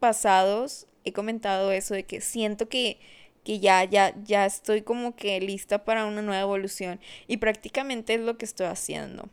pasados 0.00 0.86
he 1.04 1.12
comentado 1.12 1.70
eso 1.70 1.92
de 1.92 2.04
que 2.04 2.22
siento 2.22 2.66
que, 2.66 2.98
que 3.44 3.60
ya, 3.60 3.84
ya, 3.84 4.14
ya 4.24 4.46
estoy 4.46 4.80
como 4.80 5.16
que 5.16 5.38
lista 5.42 5.84
para 5.84 6.06
una 6.06 6.22
nueva 6.22 6.40
evolución. 6.40 6.98
Y 7.26 7.36
prácticamente 7.36 8.14
es 8.14 8.20
lo 8.20 8.38
que 8.38 8.46
estoy 8.46 8.68
haciendo. 8.68 9.28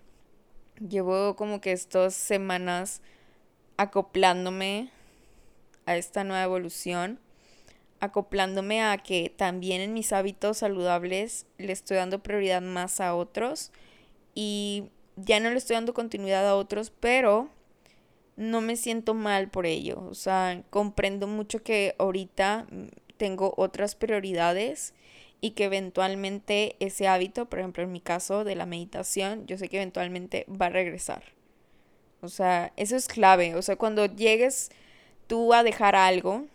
Llevo 0.86 1.38
como 1.38 1.62
que 1.62 1.71
estas 1.71 2.13
semanas 2.13 3.01
acoplándome 3.78 4.89
a 5.86 5.98
esta 5.98 6.24
nueva 6.24 6.43
evolución, 6.43 7.19
acoplándome 8.00 8.84
a 8.84 8.98
que 8.98 9.34
también 9.36 9.82
en 9.82 9.93
mis 9.93 10.13
hábitos 10.13 10.58
saludables 10.58 11.45
le 11.58 11.71
estoy 11.71 11.98
dando 11.98 12.21
prioridad 12.21 12.62
más 12.62 13.00
a 13.00 13.15
otros 13.15 13.71
y 14.34 14.86
ya 15.15 15.39
no 15.39 15.50
le 15.50 15.58
estoy 15.58 15.76
dando 15.76 15.93
continuidad 15.93 16.48
a 16.48 16.56
otros, 16.56 16.91
pero 17.00 17.50
no 18.36 18.62
me 18.62 18.76
siento 18.76 19.13
mal 19.13 19.50
por 19.50 19.65
ello. 19.65 20.04
O 20.10 20.13
sea, 20.13 20.63
comprendo 20.69 21.28
mucho 21.28 21.63
que 21.63 21.95
ahorita 21.98 22.67
tengo 23.17 23.54
otras 23.58 23.95
prioridades 23.95 24.93
y 25.41 25.52
que 25.52 25.65
eventualmente 25.65 26.76
ese 26.80 27.08
hábito, 27.08 27.48
por 27.48 27.60
ejemplo 27.60 27.84
en 27.84 27.91
mi 27.91 28.02
caso 28.02 28.43
de 28.43 28.56
la 28.56 28.65
meditación, 28.65 29.45
yo 29.48 29.58
sé 29.58 29.69
que 29.69 29.78
eventualmente 29.78 30.45
va 30.50 30.67
a 30.67 30.69
regresar. 30.69 31.24
O 32.21 32.30
sea, 32.30 32.74
eso 32.76 32.95
es 32.95 33.08
clave. 33.08 33.56
O 33.56 33.62
sea, 33.62 33.76
cuando 33.76 34.06
llegues 34.06 34.69
tú 35.27 35.53
a 35.53 35.63
dejar 35.63 35.95
algo, 35.95 36.45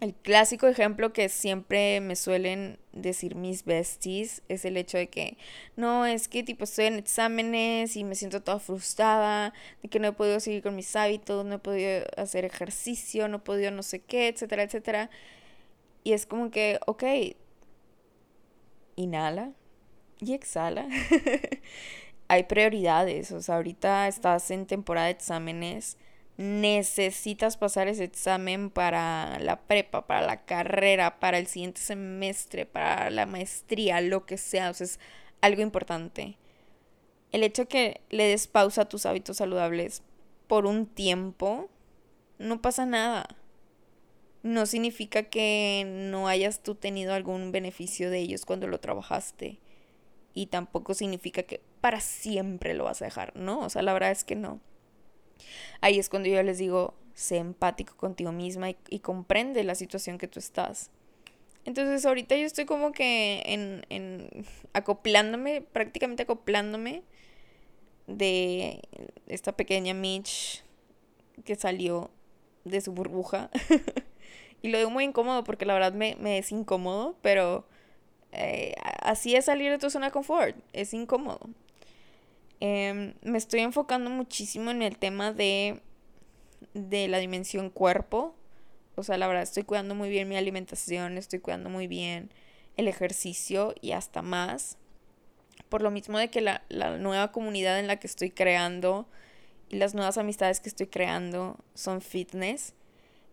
el 0.00 0.14
clásico 0.14 0.66
ejemplo 0.66 1.12
que 1.12 1.28
siempre 1.28 2.00
me 2.00 2.16
suelen 2.16 2.78
decir 2.92 3.34
mis 3.34 3.64
besties 3.64 4.42
es 4.48 4.64
el 4.64 4.78
hecho 4.78 4.96
de 4.96 5.08
que 5.08 5.36
no, 5.76 6.06
es 6.06 6.26
que 6.26 6.42
tipo 6.42 6.64
estoy 6.64 6.86
en 6.86 6.94
exámenes 6.94 7.96
y 7.96 8.04
me 8.04 8.14
siento 8.14 8.42
toda 8.42 8.58
frustrada, 8.60 9.52
de 9.82 9.88
que 9.90 10.00
no 10.00 10.08
he 10.08 10.12
podido 10.12 10.40
seguir 10.40 10.62
con 10.62 10.74
mis 10.74 10.96
hábitos, 10.96 11.44
no 11.44 11.56
he 11.56 11.58
podido 11.58 12.06
hacer 12.16 12.46
ejercicio, 12.46 13.28
no 13.28 13.38
he 13.38 13.40
podido 13.40 13.70
no 13.70 13.82
sé 13.82 14.00
qué, 14.00 14.28
etcétera, 14.28 14.62
etcétera. 14.62 15.10
Y 16.02 16.12
es 16.14 16.26
como 16.26 16.50
que, 16.50 16.80
ok, 16.86 17.04
inhala 18.96 19.52
y 20.18 20.32
exhala. 20.32 20.88
Hay 22.28 22.44
prioridades, 22.44 23.32
o 23.32 23.42
sea, 23.42 23.56
ahorita 23.56 24.08
estás 24.08 24.50
en 24.50 24.66
temporada 24.66 25.06
de 25.06 25.12
exámenes 25.12 25.98
necesitas 26.36 27.56
pasar 27.56 27.88
ese 27.88 28.04
examen 28.04 28.70
para 28.70 29.38
la 29.40 29.60
prepa, 29.60 30.06
para 30.06 30.26
la 30.26 30.44
carrera, 30.44 31.20
para 31.20 31.38
el 31.38 31.46
siguiente 31.46 31.80
semestre, 31.80 32.66
para 32.66 33.10
la 33.10 33.26
maestría, 33.26 34.00
lo 34.00 34.24
que 34.24 34.38
sea, 34.38 34.70
o 34.70 34.74
sea, 34.74 34.86
es 34.86 35.00
algo 35.40 35.62
importante. 35.62 36.38
El 37.32 37.42
hecho 37.42 37.68
que 37.68 38.00
le 38.10 38.24
des 38.24 38.46
pausa 38.46 38.82
a 38.82 38.88
tus 38.88 39.06
hábitos 39.06 39.36
saludables 39.36 40.02
por 40.46 40.66
un 40.66 40.86
tiempo, 40.86 41.68
no 42.38 42.60
pasa 42.60 42.86
nada. 42.86 43.28
No 44.42 44.66
significa 44.66 45.24
que 45.24 45.84
no 45.86 46.26
hayas 46.26 46.62
tú 46.62 46.74
tenido 46.74 47.12
algún 47.14 47.52
beneficio 47.52 48.10
de 48.10 48.18
ellos 48.18 48.46
cuando 48.46 48.66
lo 48.66 48.80
trabajaste. 48.80 49.60
Y 50.32 50.46
tampoco 50.46 50.94
significa 50.94 51.42
que 51.42 51.60
para 51.80 52.00
siempre 52.00 52.74
lo 52.74 52.84
vas 52.84 53.02
a 53.02 53.04
dejar, 53.04 53.36
¿no? 53.36 53.60
O 53.60 53.70
sea, 53.70 53.82
la 53.82 53.92
verdad 53.92 54.10
es 54.10 54.24
que 54.24 54.36
no. 54.36 54.60
Ahí 55.80 55.98
es 55.98 56.08
cuando 56.08 56.28
yo 56.28 56.42
les 56.42 56.58
digo, 56.58 56.94
sé 57.14 57.36
empático 57.36 57.96
contigo 57.96 58.32
misma 58.32 58.70
y, 58.70 58.98
comprende 59.00 59.64
la 59.64 59.74
situación 59.74 60.18
que 60.18 60.28
tú 60.28 60.38
estás. 60.38 60.90
Entonces 61.64 62.06
ahorita 62.06 62.36
yo 62.36 62.46
estoy 62.46 62.64
como 62.64 62.92
que 62.92 63.42
en, 63.44 63.84
en 63.90 64.46
acoplándome, 64.72 65.60
prácticamente 65.60 66.22
acoplándome 66.22 67.02
de 68.06 68.80
esta 69.26 69.52
pequeña 69.52 69.94
Mitch 69.94 70.64
que 71.44 71.54
salió 71.56 72.10
de 72.64 72.80
su 72.80 72.92
burbuja. 72.92 73.50
y 74.62 74.68
lo 74.68 74.78
digo 74.78 74.90
muy 74.90 75.04
incómodo 75.04 75.44
porque 75.44 75.66
la 75.66 75.74
verdad 75.74 75.92
me, 75.92 76.16
me 76.16 76.38
es 76.38 76.52
incómodo, 76.52 77.16
pero 77.22 77.66
eh, 78.32 78.74
así 79.02 79.34
es 79.34 79.46
salir 79.46 79.70
de 79.70 79.78
tu 79.78 79.90
zona 79.90 80.06
de 80.06 80.12
confort, 80.12 80.56
es 80.72 80.94
incómodo. 80.94 81.40
Em, 82.60 83.14
me 83.22 83.38
estoy 83.38 83.60
enfocando 83.60 84.10
muchísimo 84.10 84.70
en 84.70 84.82
el 84.82 84.98
tema 84.98 85.32
de, 85.32 85.80
de 86.74 87.08
la 87.08 87.18
dimensión 87.18 87.70
cuerpo. 87.70 88.34
O 88.96 89.02
sea, 89.02 89.16
la 89.16 89.26
verdad, 89.26 89.42
estoy 89.42 89.64
cuidando 89.64 89.94
muy 89.94 90.10
bien 90.10 90.28
mi 90.28 90.36
alimentación, 90.36 91.16
estoy 91.16 91.38
cuidando 91.38 91.70
muy 91.70 91.86
bien 91.86 92.30
el 92.76 92.86
ejercicio 92.86 93.74
y 93.80 93.92
hasta 93.92 94.22
más. 94.22 94.76
Por 95.68 95.82
lo 95.82 95.90
mismo 95.90 96.18
de 96.18 96.28
que 96.28 96.40
la, 96.40 96.62
la 96.68 96.98
nueva 96.98 97.32
comunidad 97.32 97.78
en 97.78 97.86
la 97.86 97.96
que 97.96 98.06
estoy 98.06 98.30
creando 98.30 99.08
y 99.70 99.76
las 99.76 99.94
nuevas 99.94 100.18
amistades 100.18 100.60
que 100.60 100.68
estoy 100.68 100.88
creando 100.88 101.56
son 101.74 102.02
fitness 102.02 102.74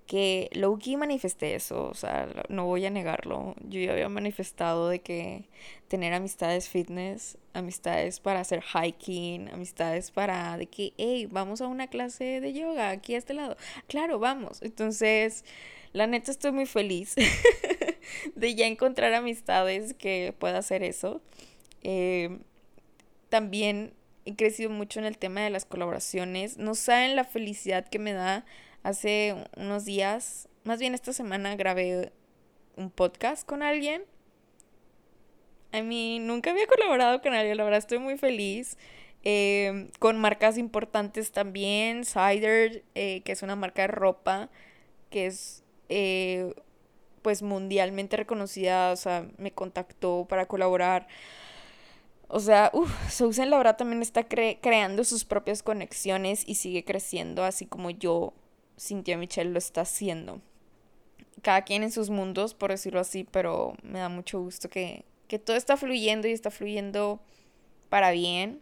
que 0.08 0.50
Loki 0.54 0.96
manifesté 0.96 1.54
eso, 1.54 1.90
o 1.90 1.94
sea, 1.94 2.28
no 2.48 2.66
voy 2.66 2.86
a 2.86 2.90
negarlo. 2.90 3.56
Yo 3.68 3.82
ya 3.82 3.92
había 3.92 4.08
manifestado 4.08 4.88
de 4.88 5.00
que 5.00 5.44
tener 5.90 6.14
amistades 6.14 6.70
fitness, 6.70 7.38
amistades 7.54 8.22
para 8.22 8.40
hacer 8.40 8.64
hiking, 8.64 9.50
amistades 9.50 10.10
para 10.12 10.58
de 10.58 10.68
que, 10.68 10.94
hey, 10.98 11.28
vamos 11.30 11.60
a 11.60 11.68
una 11.68 11.88
clase 11.88 12.40
de 12.40 12.54
yoga 12.54 12.90
aquí 12.90 13.16
a 13.16 13.18
este 13.18 13.34
lado. 13.34 13.58
Claro, 13.88 14.18
vamos. 14.18 14.62
Entonces, 14.62 15.44
la 15.92 16.08
neta 16.08 16.32
estoy 16.32 16.54
muy 16.54 16.66
feliz 16.66 17.16
de 18.36 18.56
ya 18.56 18.66
encontrar 18.66 19.14
amistades 19.14 19.94
que 19.94 20.34
pueda 20.40 20.60
hacer 20.60 20.84
eso. 20.84 21.22
Eh, 21.84 22.40
también 23.28 23.94
he 24.24 24.36
crecido 24.36 24.70
mucho 24.70 25.00
en 25.00 25.06
el 25.06 25.18
tema 25.18 25.42
de 25.42 25.50
las 25.50 25.66
colaboraciones. 25.66 26.58
No 26.58 26.76
saben 26.76 27.18
la 27.18 27.26
felicidad 27.26 27.88
que 27.90 28.00
me 28.00 28.14
da 28.14 28.46
Hace 28.88 29.36
unos 29.58 29.84
días, 29.84 30.48
más 30.64 30.80
bien 30.80 30.94
esta 30.94 31.12
semana, 31.12 31.58
grabé 31.58 32.14
un 32.78 32.90
podcast 32.90 33.46
con 33.46 33.62
alguien. 33.62 34.06
A 35.74 35.82
mí 35.82 36.20
nunca 36.20 36.52
había 36.52 36.68
colaborado 36.68 37.22
con 37.22 37.34
alguien, 37.34 37.58
la 37.58 37.66
verdad 37.66 37.80
estoy 37.80 38.00
muy 38.00 38.18
feliz. 38.18 38.78
Em, 39.24 39.90
con 40.00 40.18
marcas 40.18 40.58
importantes 40.58 41.34
también, 41.34 42.06
Cider, 42.06 42.86
eh, 42.96 43.24
que 43.26 43.34
es 43.34 43.42
una 43.44 43.58
marca 43.58 43.82
de 43.82 43.88
ropa, 43.90 44.50
que 45.10 45.26
es 45.26 45.66
eh, 45.90 46.56
pues 47.24 47.42
mundialmente 47.42 48.16
reconocida, 48.16 48.94
o 48.94 48.96
sea, 48.96 49.28
me 49.38 49.52
contactó 49.52 50.28
para 50.30 50.46
colaborar. 50.46 51.10
O 52.30 52.40
sea, 52.40 52.72
uff, 52.72 52.90
Susan 53.12 53.50
la 53.50 53.58
verdad 53.58 53.76
también 53.76 54.02
está 54.02 54.24
creando 54.30 55.04
sus 55.04 55.26
propias 55.26 55.62
conexiones 55.62 56.44
y 56.48 56.56
sigue 56.56 56.86
creciendo, 56.86 57.44
así 57.44 57.66
como 57.66 57.90
yo 57.90 58.34
Cynthia 58.78 59.18
Michelle 59.18 59.52
lo 59.52 59.58
está 59.58 59.82
haciendo. 59.82 60.42
Cada 61.42 61.64
quien 61.64 61.84
en 61.84 61.92
sus 61.92 62.10
mundos, 62.10 62.54
por 62.54 62.72
decirlo 62.72 63.00
así, 63.00 63.24
pero 63.24 63.76
me 63.84 64.00
da 64.00 64.10
mucho 64.10 64.40
gusto 64.40 64.70
que, 64.70 65.06
que 65.28 65.40
todo 65.40 65.56
está 65.56 65.78
fluyendo 65.78 66.28
y 66.28 66.32
está 66.32 66.52
fluyendo 66.52 67.22
para 67.90 68.12
bien. 68.12 68.62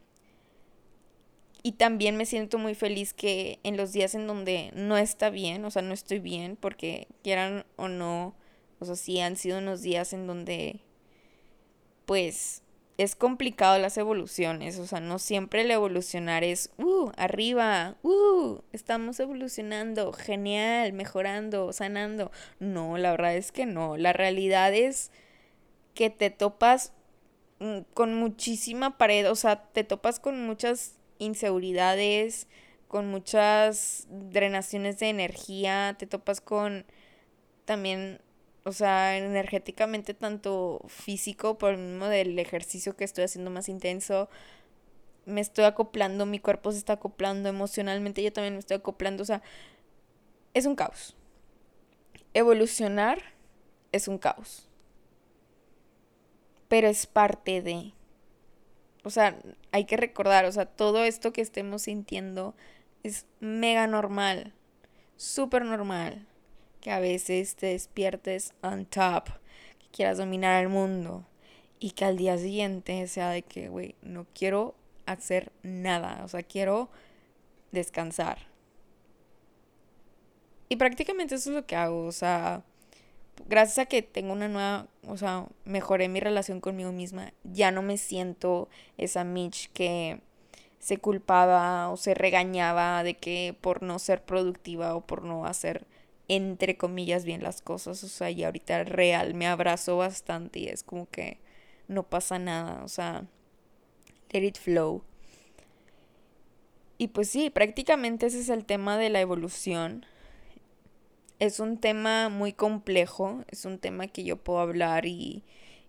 Y 1.63 1.73
también 1.73 2.15
me 2.15 2.25
siento 2.25 2.59
muy 2.59 2.75
feliz 2.75 3.13
que 3.13 3.59
en 3.63 3.75
los 3.75 3.91
días 3.91 4.13
en 4.13 4.27
donde 4.27 4.71
no 4.75 4.97
está 4.97 5.29
bien, 5.29 5.65
o 5.65 5.71
sea, 5.71 5.81
no 5.81 5.93
estoy 5.93 6.19
bien, 6.19 6.57
porque 6.57 7.07
quieran 7.23 7.65
o 7.75 7.87
no, 7.87 8.35
o 8.79 8.85
sea, 8.85 8.95
sí 8.95 9.19
han 9.19 9.35
sido 9.35 9.57
unos 9.57 9.81
días 9.81 10.13
en 10.13 10.27
donde, 10.27 10.79
pues, 12.05 12.61
es 12.97 13.15
complicado 13.15 13.77
las 13.77 13.97
evoluciones, 13.97 14.79
o 14.79 14.87
sea, 14.87 15.01
no 15.01 15.19
siempre 15.19 15.61
el 15.61 15.71
evolucionar 15.71 16.43
es, 16.43 16.71
uh, 16.77 17.11
arriba, 17.17 17.97
uh, 18.03 18.59
estamos 18.71 19.19
evolucionando, 19.19 20.13
genial, 20.13 20.93
mejorando, 20.93 21.73
sanando. 21.73 22.31
No, 22.59 22.97
la 22.97 23.11
verdad 23.11 23.35
es 23.35 23.51
que 23.51 23.65
no, 23.65 23.97
la 23.97 24.13
realidad 24.13 24.73
es 24.73 25.11
que 25.93 26.09
te 26.09 26.29
topas 26.29 26.93
mm, 27.59 27.79
con 27.93 28.15
muchísima 28.15 28.97
pared, 28.97 29.29
o 29.29 29.35
sea, 29.35 29.63
te 29.73 29.83
topas 29.83 30.19
con 30.19 30.45
muchas 30.45 30.95
inseguridades, 31.19 32.47
con 32.87 33.07
muchas 33.07 34.07
drenaciones 34.09 34.99
de 34.99 35.09
energía, 35.09 35.95
te 35.99 36.07
topas 36.07 36.39
con 36.39 36.85
también 37.65 38.21
o 38.65 38.71
sea, 38.71 39.15
energéticamente 39.17 40.15
tanto 40.15 40.81
físico 40.87 41.57
por 41.57 41.73
el 41.73 41.77
mismo 41.77 42.07
del 42.07 42.37
ejercicio 42.39 42.95
que 42.95 43.03
estoy 43.03 43.23
haciendo 43.25 43.51
más 43.51 43.69
intenso, 43.69 44.27
me 45.25 45.41
estoy 45.41 45.65
acoplando, 45.65 46.25
mi 46.25 46.39
cuerpo 46.39 46.71
se 46.71 46.79
está 46.79 46.93
acoplando 46.93 47.47
emocionalmente, 47.47 48.23
yo 48.23 48.33
también 48.33 48.55
me 48.55 48.59
estoy 48.59 48.77
acoplando, 48.77 49.21
o 49.21 49.25
sea, 49.25 49.43
es 50.55 50.65
un 50.65 50.75
caos. 50.75 51.15
Evolucionar 52.33 53.21
es 53.91 54.07
un 54.07 54.17
caos. 54.17 54.67
Pero 56.67 56.87
es 56.87 57.05
parte 57.05 57.61
de... 57.61 57.93
O 59.03 59.11
sea, 59.11 59.37
hay 59.71 59.85
que 59.85 59.97
recordar, 59.97 60.45
o 60.45 60.51
sea, 60.51 60.65
todo 60.65 61.03
esto 61.03 61.31
que 61.31 61.41
estemos 61.41 61.83
sintiendo 61.83 62.55
es 63.03 63.27
mega 63.39 63.85
normal, 63.85 64.53
súper 65.17 65.65
normal 65.65 66.25
que 66.85 66.91
a 66.91 66.99
veces 66.99 67.55
te 67.55 67.65
despiertes 67.65 68.53
on 68.61 68.85
top, 68.85 69.25
que 69.79 69.87
quieras 69.91 70.19
dominar 70.19 70.61
el 70.61 70.69
mundo 70.69 71.25
y 71.79 71.89
que 71.89 72.05
al 72.05 72.15
día 72.15 72.37
siguiente 72.37 73.07
sea 73.07 73.31
de 73.31 73.41
que, 73.41 73.69
güey, 73.69 73.95
no 74.03 74.27
quiero 74.35 74.75
hacer 75.07 75.51
nada, 75.63 76.21
o 76.23 76.27
sea, 76.27 76.43
quiero 76.43 76.89
descansar. 77.71 78.37
Y 80.69 80.75
prácticamente 80.75 81.33
eso 81.33 81.49
es 81.49 81.55
lo 81.55 81.65
que 81.65 81.75
hago, 81.75 82.05
o 82.05 82.11
sea, 82.11 82.61
gracias 83.49 83.79
a 83.79 83.85
que 83.87 84.03
tengo 84.03 84.31
una 84.33 84.47
nueva, 84.47 84.85
o 85.07 85.17
sea, 85.17 85.47
mejoré 85.63 86.07
mi 86.07 86.19
relación 86.19 86.61
conmigo 86.61 86.91
misma, 86.91 87.33
ya 87.43 87.71
no 87.71 87.81
me 87.81 87.97
siento 87.97 88.69
esa 88.99 89.23
Mitch 89.23 89.71
que 89.71 90.21
se 90.77 90.99
culpaba 90.99 91.89
o 91.89 91.97
se 91.97 92.13
regañaba 92.13 93.01
de 93.01 93.15
que 93.15 93.57
por 93.59 93.81
no 93.81 93.97
ser 93.97 94.23
productiva 94.23 94.95
o 94.95 95.01
por 95.01 95.23
no 95.23 95.47
hacer 95.47 95.87
entre 96.27 96.77
comillas 96.77 97.25
bien 97.25 97.43
las 97.43 97.61
cosas, 97.61 98.03
o 98.03 98.07
sea, 98.07 98.31
y 98.31 98.43
ahorita 98.43 98.83
real 98.83 99.33
me 99.35 99.47
abrazo 99.47 99.97
bastante 99.97 100.59
y 100.59 100.67
es 100.67 100.83
como 100.83 101.07
que 101.09 101.39
no 101.87 102.03
pasa 102.03 102.39
nada, 102.39 102.83
o 102.83 102.87
sea, 102.87 103.25
let 104.31 104.43
it 104.43 104.57
flow. 104.57 105.03
Y 106.97 107.09
pues 107.09 107.29
sí, 107.29 107.49
prácticamente 107.49 108.27
ese 108.27 108.39
es 108.39 108.49
el 108.49 108.65
tema 108.65 108.97
de 108.97 109.09
la 109.09 109.21
evolución. 109.21 110.05
es 111.39 111.59
un 111.59 111.77
tema 111.77 112.29
muy 112.29 112.53
complejo, 112.53 113.43
es 113.49 113.65
un 113.65 113.79
tema 113.79 114.07
que 114.07 114.23
yo 114.23 114.37
puedo 114.37 114.59
hablar 114.59 115.05
y, 115.05 115.43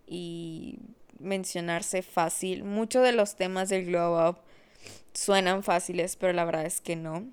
y 0.05 0.79
mencionarse 1.19 2.01
fácil. 2.01 2.63
Muchos 2.63 3.03
de 3.03 3.13
los 3.13 3.35
temas 3.35 3.69
del 3.69 3.85
Glow 3.85 4.29
Up 4.29 4.39
suenan 5.13 5.63
fáciles, 5.63 6.15
pero 6.17 6.33
la 6.33 6.45
verdad 6.45 6.65
es 6.65 6.81
que 6.81 6.95
no. 6.95 7.27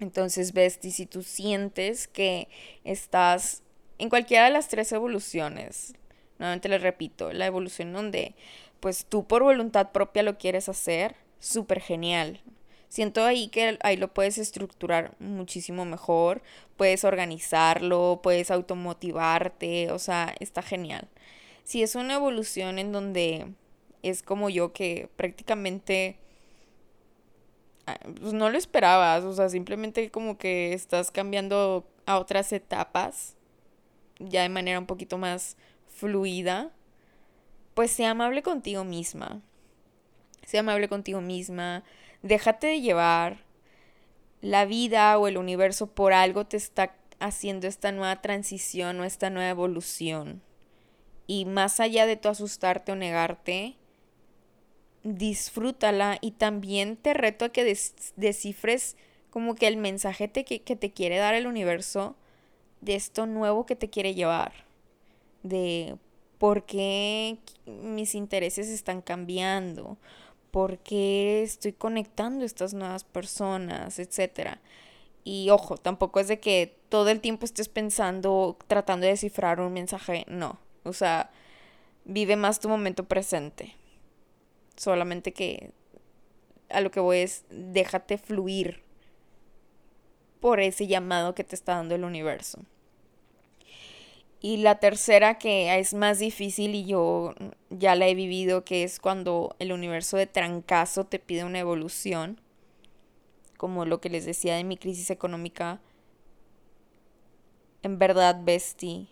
Entonces, 0.00 0.52
Bestie, 0.52 0.90
si 0.90 1.06
tú 1.06 1.22
sientes 1.22 2.08
que 2.08 2.48
estás 2.84 3.62
en 3.98 4.08
cualquiera 4.08 4.46
de 4.46 4.50
las 4.50 4.68
tres 4.68 4.90
evoluciones, 4.92 5.94
nuevamente 6.38 6.70
les 6.70 6.82
repito, 6.82 7.32
la 7.32 7.46
evolución 7.46 7.92
donde 7.92 8.34
pues 8.80 9.04
tú 9.04 9.26
por 9.26 9.42
voluntad 9.42 9.92
propia 9.92 10.22
lo 10.22 10.38
quieres 10.38 10.70
hacer, 10.70 11.16
súper 11.38 11.80
genial. 11.80 12.40
Siento 12.88 13.24
ahí 13.24 13.48
que 13.48 13.78
ahí 13.82 13.96
lo 13.96 14.12
puedes 14.12 14.38
estructurar 14.38 15.14
muchísimo 15.20 15.84
mejor, 15.84 16.42
puedes 16.76 17.04
organizarlo, 17.04 18.20
puedes 18.22 18.50
automotivarte, 18.50 19.92
o 19.92 19.98
sea, 19.98 20.34
está 20.40 20.62
genial. 20.62 21.08
Si 21.62 21.82
es 21.82 21.94
una 21.94 22.14
evolución 22.14 22.78
en 22.78 22.90
donde 22.90 23.46
es 24.02 24.22
como 24.22 24.48
yo 24.48 24.72
que 24.72 25.08
prácticamente 25.16 26.18
pues 28.20 28.32
no 28.32 28.50
lo 28.50 28.58
esperabas, 28.58 29.24
o 29.24 29.32
sea, 29.32 29.48
simplemente 29.48 30.10
como 30.10 30.38
que 30.38 30.72
estás 30.72 31.10
cambiando 31.10 31.86
a 32.06 32.18
otras 32.18 32.52
etapas, 32.52 33.36
ya 34.18 34.42
de 34.42 34.48
manera 34.48 34.78
un 34.78 34.86
poquito 34.86 35.18
más 35.18 35.56
fluida, 35.88 36.70
pues 37.74 37.90
sea 37.90 38.10
amable 38.10 38.42
contigo 38.42 38.84
misma, 38.84 39.40
sea 40.44 40.60
amable 40.60 40.88
contigo 40.88 41.20
misma, 41.20 41.84
déjate 42.22 42.66
de 42.68 42.80
llevar, 42.80 43.38
la 44.40 44.64
vida 44.64 45.18
o 45.18 45.28
el 45.28 45.36
universo 45.36 45.86
por 45.86 46.12
algo 46.12 46.46
te 46.46 46.56
está 46.56 46.94
haciendo 47.18 47.66
esta 47.66 47.92
nueva 47.92 48.22
transición 48.22 49.00
o 49.00 49.04
esta 49.04 49.30
nueva 49.30 49.50
evolución. 49.50 50.42
Y 51.26 51.44
más 51.44 51.78
allá 51.78 52.06
de 52.06 52.16
tu 52.16 52.28
asustarte 52.28 52.90
o 52.92 52.96
negarte, 52.96 53.76
disfrútala 55.02 56.18
y 56.20 56.32
también 56.32 56.96
te 56.96 57.14
reto 57.14 57.46
a 57.46 57.48
que 57.50 57.76
descifres 58.16 58.96
como 59.30 59.54
que 59.54 59.66
el 59.66 59.76
mensaje 59.76 60.30
que, 60.30 60.62
que 60.62 60.76
te 60.76 60.92
quiere 60.92 61.16
dar 61.16 61.34
el 61.34 61.46
universo 61.46 62.16
de 62.80 62.94
esto 62.94 63.26
nuevo 63.26 63.66
que 63.66 63.76
te 63.76 63.90
quiere 63.90 64.14
llevar, 64.14 64.52
de 65.42 65.96
por 66.38 66.64
qué 66.64 67.38
mis 67.66 68.14
intereses 68.14 68.68
están 68.68 69.02
cambiando, 69.02 69.98
por 70.50 70.78
qué 70.78 71.42
estoy 71.42 71.72
conectando 71.72 72.42
a 72.42 72.46
estas 72.46 72.74
nuevas 72.74 73.04
personas, 73.04 73.98
etc. 73.98 74.58
Y 75.22 75.50
ojo, 75.50 75.76
tampoco 75.76 76.18
es 76.20 76.28
de 76.28 76.40
que 76.40 76.76
todo 76.88 77.10
el 77.10 77.20
tiempo 77.20 77.44
estés 77.44 77.68
pensando, 77.68 78.56
tratando 78.66 79.04
de 79.04 79.12
descifrar 79.12 79.60
un 79.60 79.72
mensaje, 79.72 80.24
no. 80.28 80.58
O 80.82 80.92
sea, 80.92 81.30
vive 82.04 82.36
más 82.36 82.58
tu 82.58 82.68
momento 82.68 83.04
presente. 83.04 83.76
Solamente 84.80 85.34
que 85.34 85.72
a 86.70 86.80
lo 86.80 86.90
que 86.90 87.00
voy 87.00 87.18
es 87.18 87.44
déjate 87.50 88.16
fluir 88.16 88.82
por 90.40 90.58
ese 90.58 90.86
llamado 90.86 91.34
que 91.34 91.44
te 91.44 91.54
está 91.54 91.74
dando 91.74 91.94
el 91.94 92.02
universo. 92.02 92.60
Y 94.40 94.56
la 94.56 94.80
tercera 94.80 95.36
que 95.36 95.78
es 95.78 95.92
más 95.92 96.18
difícil 96.18 96.74
y 96.74 96.86
yo 96.86 97.34
ya 97.68 97.94
la 97.94 98.08
he 98.08 98.14
vivido, 98.14 98.64
que 98.64 98.82
es 98.82 99.00
cuando 99.00 99.54
el 99.58 99.72
universo 99.72 100.16
de 100.16 100.26
trancazo 100.26 101.04
te 101.04 101.18
pide 101.18 101.44
una 101.44 101.58
evolución, 101.58 102.40
como 103.58 103.84
lo 103.84 104.00
que 104.00 104.08
les 104.08 104.24
decía 104.24 104.56
de 104.56 104.64
mi 104.64 104.78
crisis 104.78 105.10
económica. 105.10 105.82
En 107.82 107.98
verdad, 107.98 108.40
Bestie, 108.42 109.08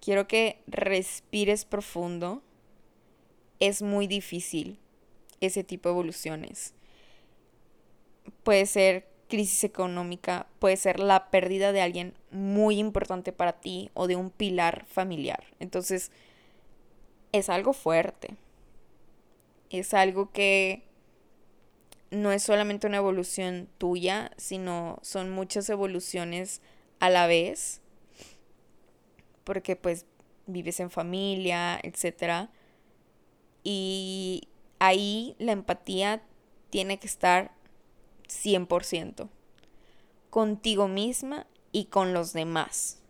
quiero 0.00 0.28
que 0.28 0.62
respires 0.68 1.64
profundo. 1.64 2.40
Es 3.58 3.82
muy 3.82 4.06
difícil 4.06 4.78
ese 5.40 5.64
tipo 5.64 5.88
de 5.88 5.94
evoluciones. 5.94 6.74
Puede 8.42 8.66
ser 8.66 9.08
crisis 9.28 9.64
económica, 9.64 10.46
puede 10.58 10.76
ser 10.76 11.00
la 11.00 11.30
pérdida 11.30 11.72
de 11.72 11.82
alguien 11.82 12.14
muy 12.30 12.78
importante 12.78 13.32
para 13.32 13.60
ti 13.60 13.90
o 13.94 14.06
de 14.06 14.16
un 14.16 14.30
pilar 14.30 14.86
familiar. 14.86 15.44
Entonces, 15.60 16.10
es 17.32 17.48
algo 17.48 17.72
fuerte. 17.72 18.36
Es 19.70 19.92
algo 19.92 20.32
que 20.32 20.82
no 22.10 22.32
es 22.32 22.42
solamente 22.42 22.86
una 22.86 22.96
evolución 22.96 23.68
tuya, 23.76 24.30
sino 24.38 24.98
son 25.02 25.30
muchas 25.30 25.68
evoluciones 25.68 26.62
a 27.00 27.10
la 27.10 27.26
vez. 27.26 27.82
Porque 29.44 29.76
pues 29.76 30.06
vives 30.46 30.80
en 30.80 30.90
familia, 30.90 31.78
etc. 31.82 32.48
Y 33.62 34.48
ahí 34.78 35.36
la 35.38 35.52
empatía 35.52 36.22
tiene 36.70 36.98
que 36.98 37.06
estar 37.06 37.52
100% 38.28 39.28
contigo 40.30 40.88
misma 40.88 41.46
y 41.72 41.86
con 41.86 42.12
los 42.12 42.32
demás. 42.32 43.00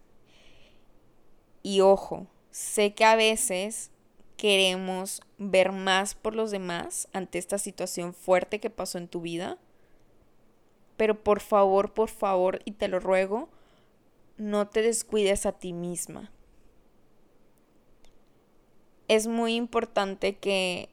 Y 1.62 1.80
ojo, 1.80 2.26
sé 2.50 2.94
que 2.94 3.04
a 3.04 3.16
veces 3.16 3.90
queremos 4.36 5.20
ver 5.36 5.72
más 5.72 6.14
por 6.14 6.34
los 6.34 6.50
demás 6.50 7.08
ante 7.12 7.38
esta 7.38 7.58
situación 7.58 8.14
fuerte 8.14 8.60
que 8.60 8.70
pasó 8.70 8.98
en 8.98 9.08
tu 9.08 9.20
vida, 9.20 9.58
pero 10.96 11.22
por 11.22 11.40
favor, 11.40 11.92
por 11.92 12.08
favor, 12.08 12.60
y 12.64 12.72
te 12.72 12.88
lo 12.88 13.00
ruego, 13.00 13.48
no 14.36 14.68
te 14.68 14.82
descuides 14.82 15.44
a 15.44 15.52
ti 15.52 15.72
misma. 15.72 16.30
Es 19.08 19.26
muy 19.26 19.54
importante 19.54 20.36
que 20.36 20.88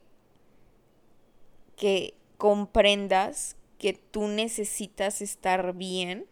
que 1.75 2.13
comprendas 2.37 3.55
que 3.77 3.93
tú 3.93 4.27
necesitas 4.27 5.21
estar 5.21 5.73
bien 5.73 6.25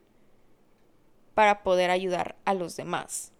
para 1.33 1.63
poder 1.63 1.89
ayudar 1.89 2.35
a 2.45 2.53
los 2.53 2.75
demás. 2.75 3.31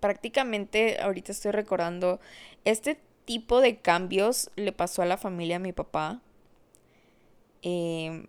Prácticamente 0.00 1.00
ahorita 1.00 1.32
estoy 1.32 1.52
recordando, 1.52 2.20
este 2.64 3.00
tipo 3.24 3.60
de 3.60 3.78
cambios 3.78 4.50
le 4.56 4.72
pasó 4.72 5.02
a 5.02 5.06
la 5.06 5.16
familia 5.16 5.56
a 5.56 5.60
mi 5.60 5.72
papá. 5.72 6.20
Em, 7.62 8.26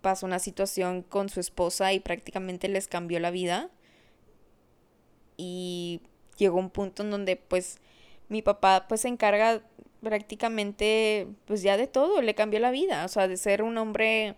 pasó 0.00 0.26
una 0.26 0.38
situación 0.38 1.02
con 1.02 1.28
su 1.28 1.40
esposa 1.40 1.92
y 1.92 2.00
prácticamente 2.00 2.68
les 2.68 2.88
cambió 2.88 3.20
la 3.20 3.30
vida. 3.30 3.70
Y 5.36 6.02
llegó 6.36 6.58
un 6.58 6.70
punto 6.70 7.02
en 7.02 7.10
donde 7.10 7.36
pues 7.36 7.78
mi 8.28 8.42
papá 8.42 8.86
pues 8.88 9.02
se 9.02 9.08
encarga 9.08 9.62
prácticamente, 10.02 11.28
pues 11.46 11.62
ya 11.62 11.76
de 11.76 11.86
todo, 11.86 12.22
le 12.22 12.34
cambió 12.34 12.60
la 12.60 12.70
vida, 12.70 13.04
o 13.04 13.08
sea, 13.08 13.28
de 13.28 13.36
ser 13.36 13.62
un 13.62 13.76
hombre 13.78 14.36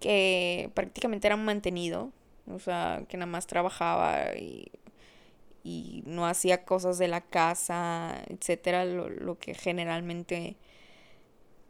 que 0.00 0.70
prácticamente 0.74 1.26
era 1.28 1.36
un 1.36 1.44
mantenido, 1.44 2.12
o 2.48 2.58
sea, 2.58 3.04
que 3.08 3.16
nada 3.16 3.30
más 3.30 3.46
trabajaba 3.46 4.36
y, 4.36 4.70
y 5.64 6.02
no 6.06 6.26
hacía 6.26 6.64
cosas 6.64 6.98
de 6.98 7.08
la 7.08 7.20
casa, 7.20 8.22
etcétera, 8.28 8.84
lo, 8.84 9.08
lo 9.08 9.38
que 9.38 9.54
generalmente, 9.54 10.56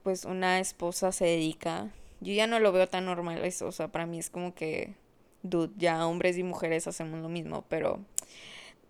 pues 0.03 0.25
una 0.25 0.61
esposa 0.61 1.13
se 1.13 1.27
dedica. 1.27 1.91
Yo 2.21 2.33
ya 2.33 2.47
no 2.47 2.61
lo 2.61 2.73
veo 2.73 2.89
tan 2.89 3.05
normal 3.05 3.45
eso, 3.45 3.67
o 3.67 3.73
sea, 3.73 3.89
para 3.89 4.07
mí 4.07 4.19
es 4.19 4.31
como 4.31 4.55
que, 4.55 4.95
dude, 5.43 5.73
ya 5.77 6.07
hombres 6.07 6.39
y 6.39 6.43
mujeres 6.43 6.87
hacemos 6.87 7.21
lo 7.21 7.29
mismo, 7.29 7.65
pero 7.69 8.01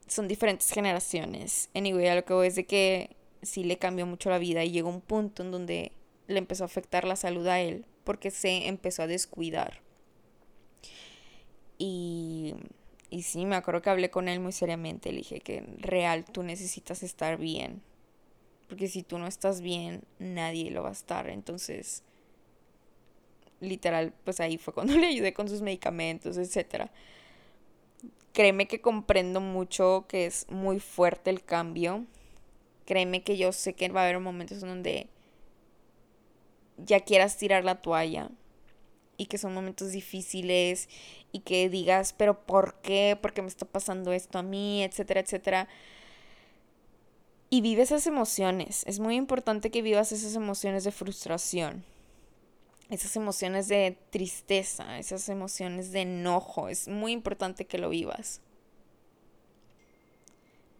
son 0.06 0.28
diferentes 0.28 0.70
generaciones. 0.70 1.68
Anyway, 1.74 2.06
a 2.08 2.14
lo 2.14 2.24
que 2.24 2.34
voy 2.34 2.46
es 2.46 2.54
de 2.54 2.66
que 2.66 3.15
sí 3.46 3.64
le 3.64 3.78
cambió 3.78 4.06
mucho 4.06 4.30
la 4.30 4.38
vida 4.38 4.64
y 4.64 4.70
llegó 4.70 4.90
un 4.90 5.00
punto 5.00 5.42
en 5.42 5.50
donde 5.50 5.92
le 6.26 6.38
empezó 6.38 6.64
a 6.64 6.66
afectar 6.66 7.06
la 7.06 7.16
salud 7.16 7.46
a 7.46 7.60
él 7.60 7.84
porque 8.04 8.30
se 8.30 8.68
empezó 8.68 9.02
a 9.02 9.06
descuidar. 9.06 9.80
Y, 11.78 12.54
y 13.10 13.22
sí, 13.22 13.44
me 13.46 13.56
acuerdo 13.56 13.82
que 13.82 13.90
hablé 13.90 14.10
con 14.10 14.28
él 14.28 14.40
muy 14.40 14.52
seriamente. 14.52 15.10
Le 15.10 15.18
dije 15.18 15.40
que 15.40 15.64
real 15.78 16.24
tú 16.24 16.42
necesitas 16.42 17.02
estar 17.02 17.36
bien. 17.38 17.82
Porque 18.68 18.88
si 18.88 19.02
tú 19.02 19.18
no 19.18 19.26
estás 19.26 19.60
bien, 19.60 20.02
nadie 20.18 20.70
lo 20.70 20.82
va 20.82 20.90
a 20.90 20.92
estar. 20.92 21.28
Entonces, 21.28 22.02
literal, 23.60 24.12
pues 24.24 24.40
ahí 24.40 24.58
fue 24.58 24.74
cuando 24.74 24.94
le 24.98 25.06
ayudé 25.08 25.32
con 25.34 25.48
sus 25.48 25.62
medicamentos, 25.62 26.36
etc. 26.36 26.90
Créeme 28.32 28.66
que 28.66 28.80
comprendo 28.80 29.40
mucho 29.40 30.06
que 30.08 30.26
es 30.26 30.46
muy 30.48 30.80
fuerte 30.80 31.30
el 31.30 31.42
cambio 31.44 32.06
créeme 32.86 33.22
que 33.22 33.36
yo 33.36 33.52
sé 33.52 33.74
que 33.74 33.88
va 33.90 34.02
a 34.02 34.04
haber 34.04 34.20
momentos 34.20 34.62
en 34.62 34.68
donde 34.68 35.08
ya 36.78 37.00
quieras 37.00 37.36
tirar 37.38 37.64
la 37.64 37.82
toalla 37.82 38.30
y 39.18 39.26
que 39.26 39.38
son 39.38 39.54
momentos 39.54 39.92
difíciles 39.92 40.88
y 41.32 41.40
que 41.40 41.68
digas, 41.68 42.14
pero 42.16 42.46
¿por 42.46 42.80
qué? 42.82 43.18
¿Por 43.20 43.32
qué 43.32 43.42
me 43.42 43.48
está 43.48 43.66
pasando 43.66 44.12
esto 44.12 44.38
a 44.38 44.42
mí? 44.42 44.82
Etcétera, 44.84 45.20
etcétera. 45.20 45.68
Y 47.50 47.60
vive 47.60 47.82
esas 47.82 48.06
emociones. 48.06 48.84
Es 48.86 48.98
muy 49.00 49.16
importante 49.16 49.70
que 49.70 49.82
vivas 49.82 50.12
esas 50.12 50.34
emociones 50.34 50.84
de 50.84 50.92
frustración. 50.92 51.84
esas 52.90 53.16
emociones 53.16 53.68
de 53.68 53.98
tristeza, 54.10 54.98
esas 54.98 55.28
emociones 55.28 55.92
de 55.92 56.02
enojo. 56.02 56.68
Es 56.68 56.88
muy 56.88 57.12
importante 57.12 57.66
que 57.66 57.78
lo 57.78 57.88
vivas. 57.90 58.40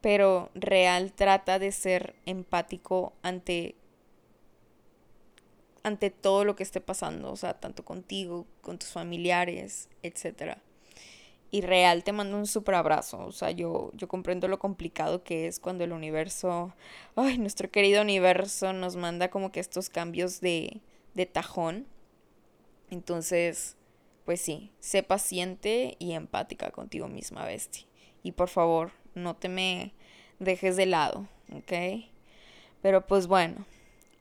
Pero 0.01 0.51
real 0.55 1.13
trata 1.13 1.59
de 1.59 1.73
ser 1.73 2.15
empático 2.27 3.13
ante 3.23 3.77
ante 5.87 6.11
todo 6.11 6.45
lo 6.45 6.57
que 6.57 6.65
esté 6.65 6.81
pasando, 6.81 7.31
o 7.31 7.37
sea, 7.37 7.55
tanto 7.61 7.85
contigo, 7.85 8.45
con 8.61 8.77
tus 8.77 8.89
familiares, 8.89 9.89
etc. 10.03 10.59
Y 11.53 11.61
real 11.61 12.03
te 12.03 12.11
mando 12.11 12.37
un 12.37 12.49
super 12.49 12.75
abrazo, 12.75 13.25
o 13.25 13.31
sea, 13.31 13.53
yo, 13.53 13.93
yo 13.95 14.09
comprendo 14.09 14.49
lo 14.49 14.59
complicado 14.59 15.23
que 15.23 15.47
es 15.47 15.61
cuando 15.61 15.85
el 15.85 15.93
universo, 15.93 16.75
ay, 17.15 17.39
nuestro 17.39 17.71
querido 17.71 18.03
universo 18.03 18.73
nos 18.73 18.97
manda 18.97 19.31
como 19.31 19.53
que 19.53 19.61
estos 19.61 19.89
cambios 19.89 20.41
de, 20.41 20.81
de 21.15 21.27
tajón. 21.27 21.87
Entonces, 22.91 23.77
pues 24.25 24.41
sí, 24.41 24.73
sé 24.81 25.05
paciente 25.05 25.95
y 26.01 26.15
empática 26.15 26.73
contigo 26.73 27.07
misma, 27.07 27.45
Bestie. 27.45 27.87
Y 28.27 28.33
por 28.33 28.49
favor, 28.49 28.91
no 29.15 29.37
te 29.37 29.49
me 29.49 29.93
dejes 30.41 30.75
de 30.75 30.87
lado, 30.87 31.29
¿ok? 31.53 32.03
Pero 32.83 33.07
pues 33.07 33.29
bueno, 33.29 33.65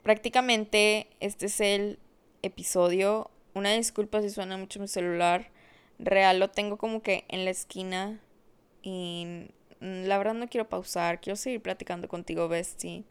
prácticamente 0.04 1.08
este 1.20 1.48
es 1.48 1.60
el 1.60 1.98
episodio. 2.44 3.32
Una 3.56 3.72
disculpa 3.72 4.22
si 4.22 4.30
suena 4.30 4.58
mucho 4.58 4.80
mi 4.80 4.88
celular. 4.88 5.50
Real 5.98 6.38
lo 6.38 6.52
tengo 6.52 6.78
como 6.78 7.02
que 7.02 7.26
en 7.30 7.46
la 7.46 7.50
esquina. 7.50 8.20
Y 8.84 9.48
la 9.80 10.20
verdad 10.20 10.36
no 10.36 10.50
quiero 10.50 10.70
pausar. 10.70 11.20
Quiero 11.20 11.36
seguir 11.36 11.64
platicando 11.64 12.08
contigo, 12.08 12.48
Bestie. 12.48 13.06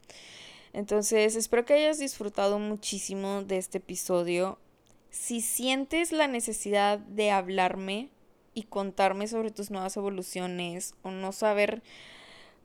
Entonces, 0.71 1.35
espero 1.35 1.65
que 1.65 1.73
hayas 1.73 1.99
disfrutado 1.99 2.57
muchísimo 2.57 3.43
de 3.43 3.57
este 3.57 3.79
episodio. 3.79 4.59
Si 5.09 5.41
sientes 5.41 6.13
la 6.13 6.27
necesidad 6.27 6.99
de 6.99 7.31
hablarme 7.31 8.11
y 8.55 8.63
contarme 8.63 9.27
sobre 9.27 9.51
tus 9.51 9.69
nuevas 9.69 9.95
evoluciones 9.97 10.95
o 11.03 11.11
no 11.11 11.31
saber 11.31 11.83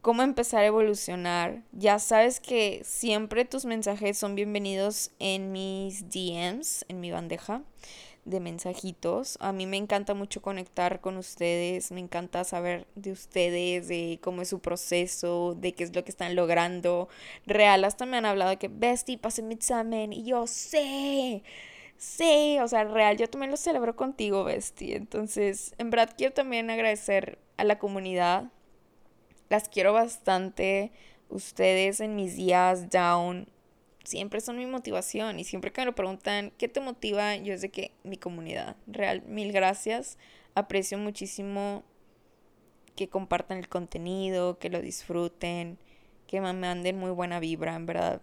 cómo 0.01 0.22
empezar 0.22 0.62
a 0.62 0.66
evolucionar. 0.66 1.62
Ya 1.72 1.99
sabes 1.99 2.41
que 2.41 2.80
siempre 2.84 3.45
tus 3.45 3.66
mensajes 3.66 4.16
son 4.16 4.34
bienvenidos 4.34 5.11
en 5.18 5.53
mis 5.53 6.09
DMs, 6.09 6.86
en 6.88 7.01
mi 7.01 7.11
bandeja 7.11 7.62
de 8.24 8.41
mensajitos. 8.41 9.36
A 9.41 9.53
mí 9.53 9.66
me 9.66 9.76
encanta 9.76 10.14
mucho 10.14 10.43
conectar 10.43 11.01
con 11.01 11.16
ustedes, 11.16 11.91
me 11.91 12.01
encanta 12.01 12.45
saber 12.45 12.86
de 12.95 13.12
ustedes, 13.12 13.88
de 13.88 14.18
cómo 14.22 14.43
es 14.43 14.49
su 14.49 14.61
proceso, 14.61 15.55
de 15.59 15.72
qué 15.74 15.84
es 15.84 15.95
lo 15.95 16.05
que 16.05 16.11
están 16.11 16.36
logrando. 16.36 17.09
Real, 17.47 17.84
hasta 17.84 18.07
me 18.07 18.16
han 18.16 18.26
hablado 18.26 18.51
de 18.51 18.57
que, 18.59 18.68
Bestie, 18.68 19.18
pasé 19.18 19.43
mi 19.43 19.55
examen 19.55 20.12
y 20.12 20.24
yo 20.24 20.47
sé. 20.47 21.43
O 22.62 22.68
sea, 22.68 22.84
real, 22.84 23.16
yo 23.16 23.28
también 23.28 23.51
lo 23.51 23.57
celebro 23.57 23.96
contigo, 23.96 24.44
Bestie. 24.44 24.96
Entonces, 24.96 25.74
en 25.78 25.90
verdad 25.90 26.14
quiero 26.16 26.32
también 26.32 26.70
agradecer 26.70 27.38
a 27.57 27.64
la 27.64 27.78
comunidad 27.78 28.51
las 29.51 29.68
quiero 29.68 29.92
bastante. 29.92 30.92
Ustedes 31.28 32.01
en 32.01 32.16
mis 32.16 32.36
días 32.36 32.88
down 32.88 33.46
siempre 34.05 34.40
son 34.40 34.57
mi 34.57 34.66
motivación 34.66 35.38
y 35.38 35.44
siempre 35.44 35.72
que 35.72 35.82
me 35.82 35.86
lo 35.86 35.94
preguntan, 35.94 36.53
¿qué 36.57 36.68
te 36.68 36.80
motiva? 36.80 37.36
Yo 37.36 37.53
es 37.53 37.61
de 37.61 37.68
que 37.68 37.92
mi 38.03 38.16
comunidad. 38.16 38.76
Real, 38.86 39.22
mil 39.26 39.53
gracias. 39.53 40.18
Aprecio 40.55 40.96
muchísimo 40.98 41.84
que 42.96 43.09
compartan 43.09 43.59
el 43.59 43.68
contenido, 43.68 44.59
que 44.59 44.70
lo 44.70 44.80
disfruten, 44.80 45.78
que 46.26 46.40
me 46.40 46.53
manden 46.53 46.96
muy 46.98 47.11
buena 47.11 47.40
vibra, 47.40 47.74
en 47.74 47.86
verdad. 47.86 48.22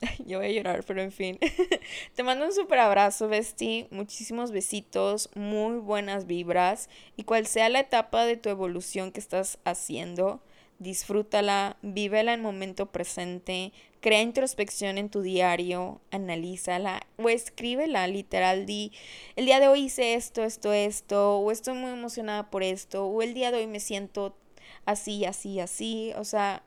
Yo 0.26 0.38
voy 0.38 0.48
a 0.48 0.52
llorar, 0.52 0.84
pero 0.86 1.02
en 1.02 1.12
fin. 1.12 1.38
Te 2.14 2.22
mando 2.22 2.46
un 2.46 2.52
super 2.52 2.78
abrazo, 2.78 3.28
Besti. 3.28 3.86
Muchísimos 3.90 4.50
besitos, 4.50 5.30
muy 5.34 5.78
buenas 5.78 6.26
vibras. 6.26 6.88
Y 7.16 7.24
cual 7.24 7.46
sea 7.46 7.68
la 7.68 7.80
etapa 7.80 8.24
de 8.24 8.36
tu 8.36 8.48
evolución 8.48 9.12
que 9.12 9.20
estás 9.20 9.58
haciendo, 9.64 10.40
disfrútala, 10.78 11.78
vívela 11.82 12.34
en 12.34 12.42
momento 12.42 12.86
presente, 12.86 13.72
crea 14.00 14.20
introspección 14.20 14.98
en 14.98 15.08
tu 15.08 15.22
diario, 15.22 16.00
analízala 16.10 17.06
o 17.16 17.30
escríbela, 17.30 18.06
literal, 18.06 18.66
di, 18.66 18.92
el 19.36 19.46
día 19.46 19.58
de 19.58 19.68
hoy 19.68 19.84
hice 19.84 20.14
esto, 20.14 20.44
esto, 20.44 20.72
esto, 20.72 21.38
o 21.38 21.50
estoy 21.50 21.74
muy 21.74 21.90
emocionada 21.92 22.50
por 22.50 22.62
esto, 22.62 23.06
o 23.06 23.22
el 23.22 23.32
día 23.32 23.50
de 23.50 23.58
hoy 23.58 23.66
me 23.66 23.80
siento 23.80 24.36
así, 24.84 25.24
así, 25.24 25.60
así. 25.60 26.12
O 26.16 26.24
sea, 26.24 26.62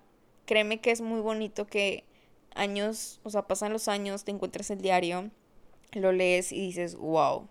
créeme 0.45 0.81
que 0.81 0.91
es 0.91 1.01
muy 1.01 1.21
bonito 1.21 1.67
que 1.67 2.03
años, 2.59 3.19
o 3.23 3.29
sea, 3.29 3.43
pasan 3.43 3.73
los 3.73 3.87
años, 3.87 4.23
te 4.23 4.31
encuentras 4.31 4.69
el 4.69 4.81
diario, 4.81 5.31
lo 5.93 6.11
lees 6.11 6.51
y 6.51 6.59
dices, 6.59 6.95
wow, 6.95 7.47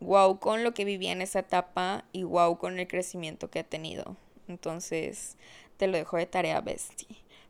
wow 0.00 0.38
con 0.38 0.64
lo 0.64 0.74
que 0.74 0.84
vivía 0.84 1.12
en 1.12 1.22
esa 1.22 1.40
etapa 1.40 2.04
y 2.12 2.22
wow 2.22 2.58
con 2.58 2.78
el 2.78 2.86
crecimiento 2.86 3.50
que 3.50 3.60
ha 3.60 3.64
tenido. 3.64 4.16
Entonces, 4.46 5.36
te 5.76 5.86
lo 5.86 5.96
dejo 5.96 6.16
de 6.16 6.26
tarea, 6.26 6.60
bestie. 6.60 7.06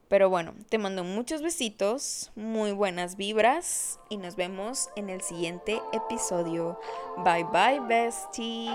Pero 0.09 0.31
bueno, 0.31 0.55
te 0.71 0.79
mando 0.79 1.05
muchos 1.05 1.43
besitos, 1.43 2.33
muy 2.35 2.73
buenas 2.73 3.17
vibras 3.17 4.01
y 4.09 4.17
nos 4.17 4.37
vemos 4.37 4.89
en 4.97 5.11
el 5.11 5.21
siguiente 5.21 5.83
episodio. 5.93 6.81
Bye 7.19 7.45
bye, 7.45 7.81
bestie. 7.87 8.71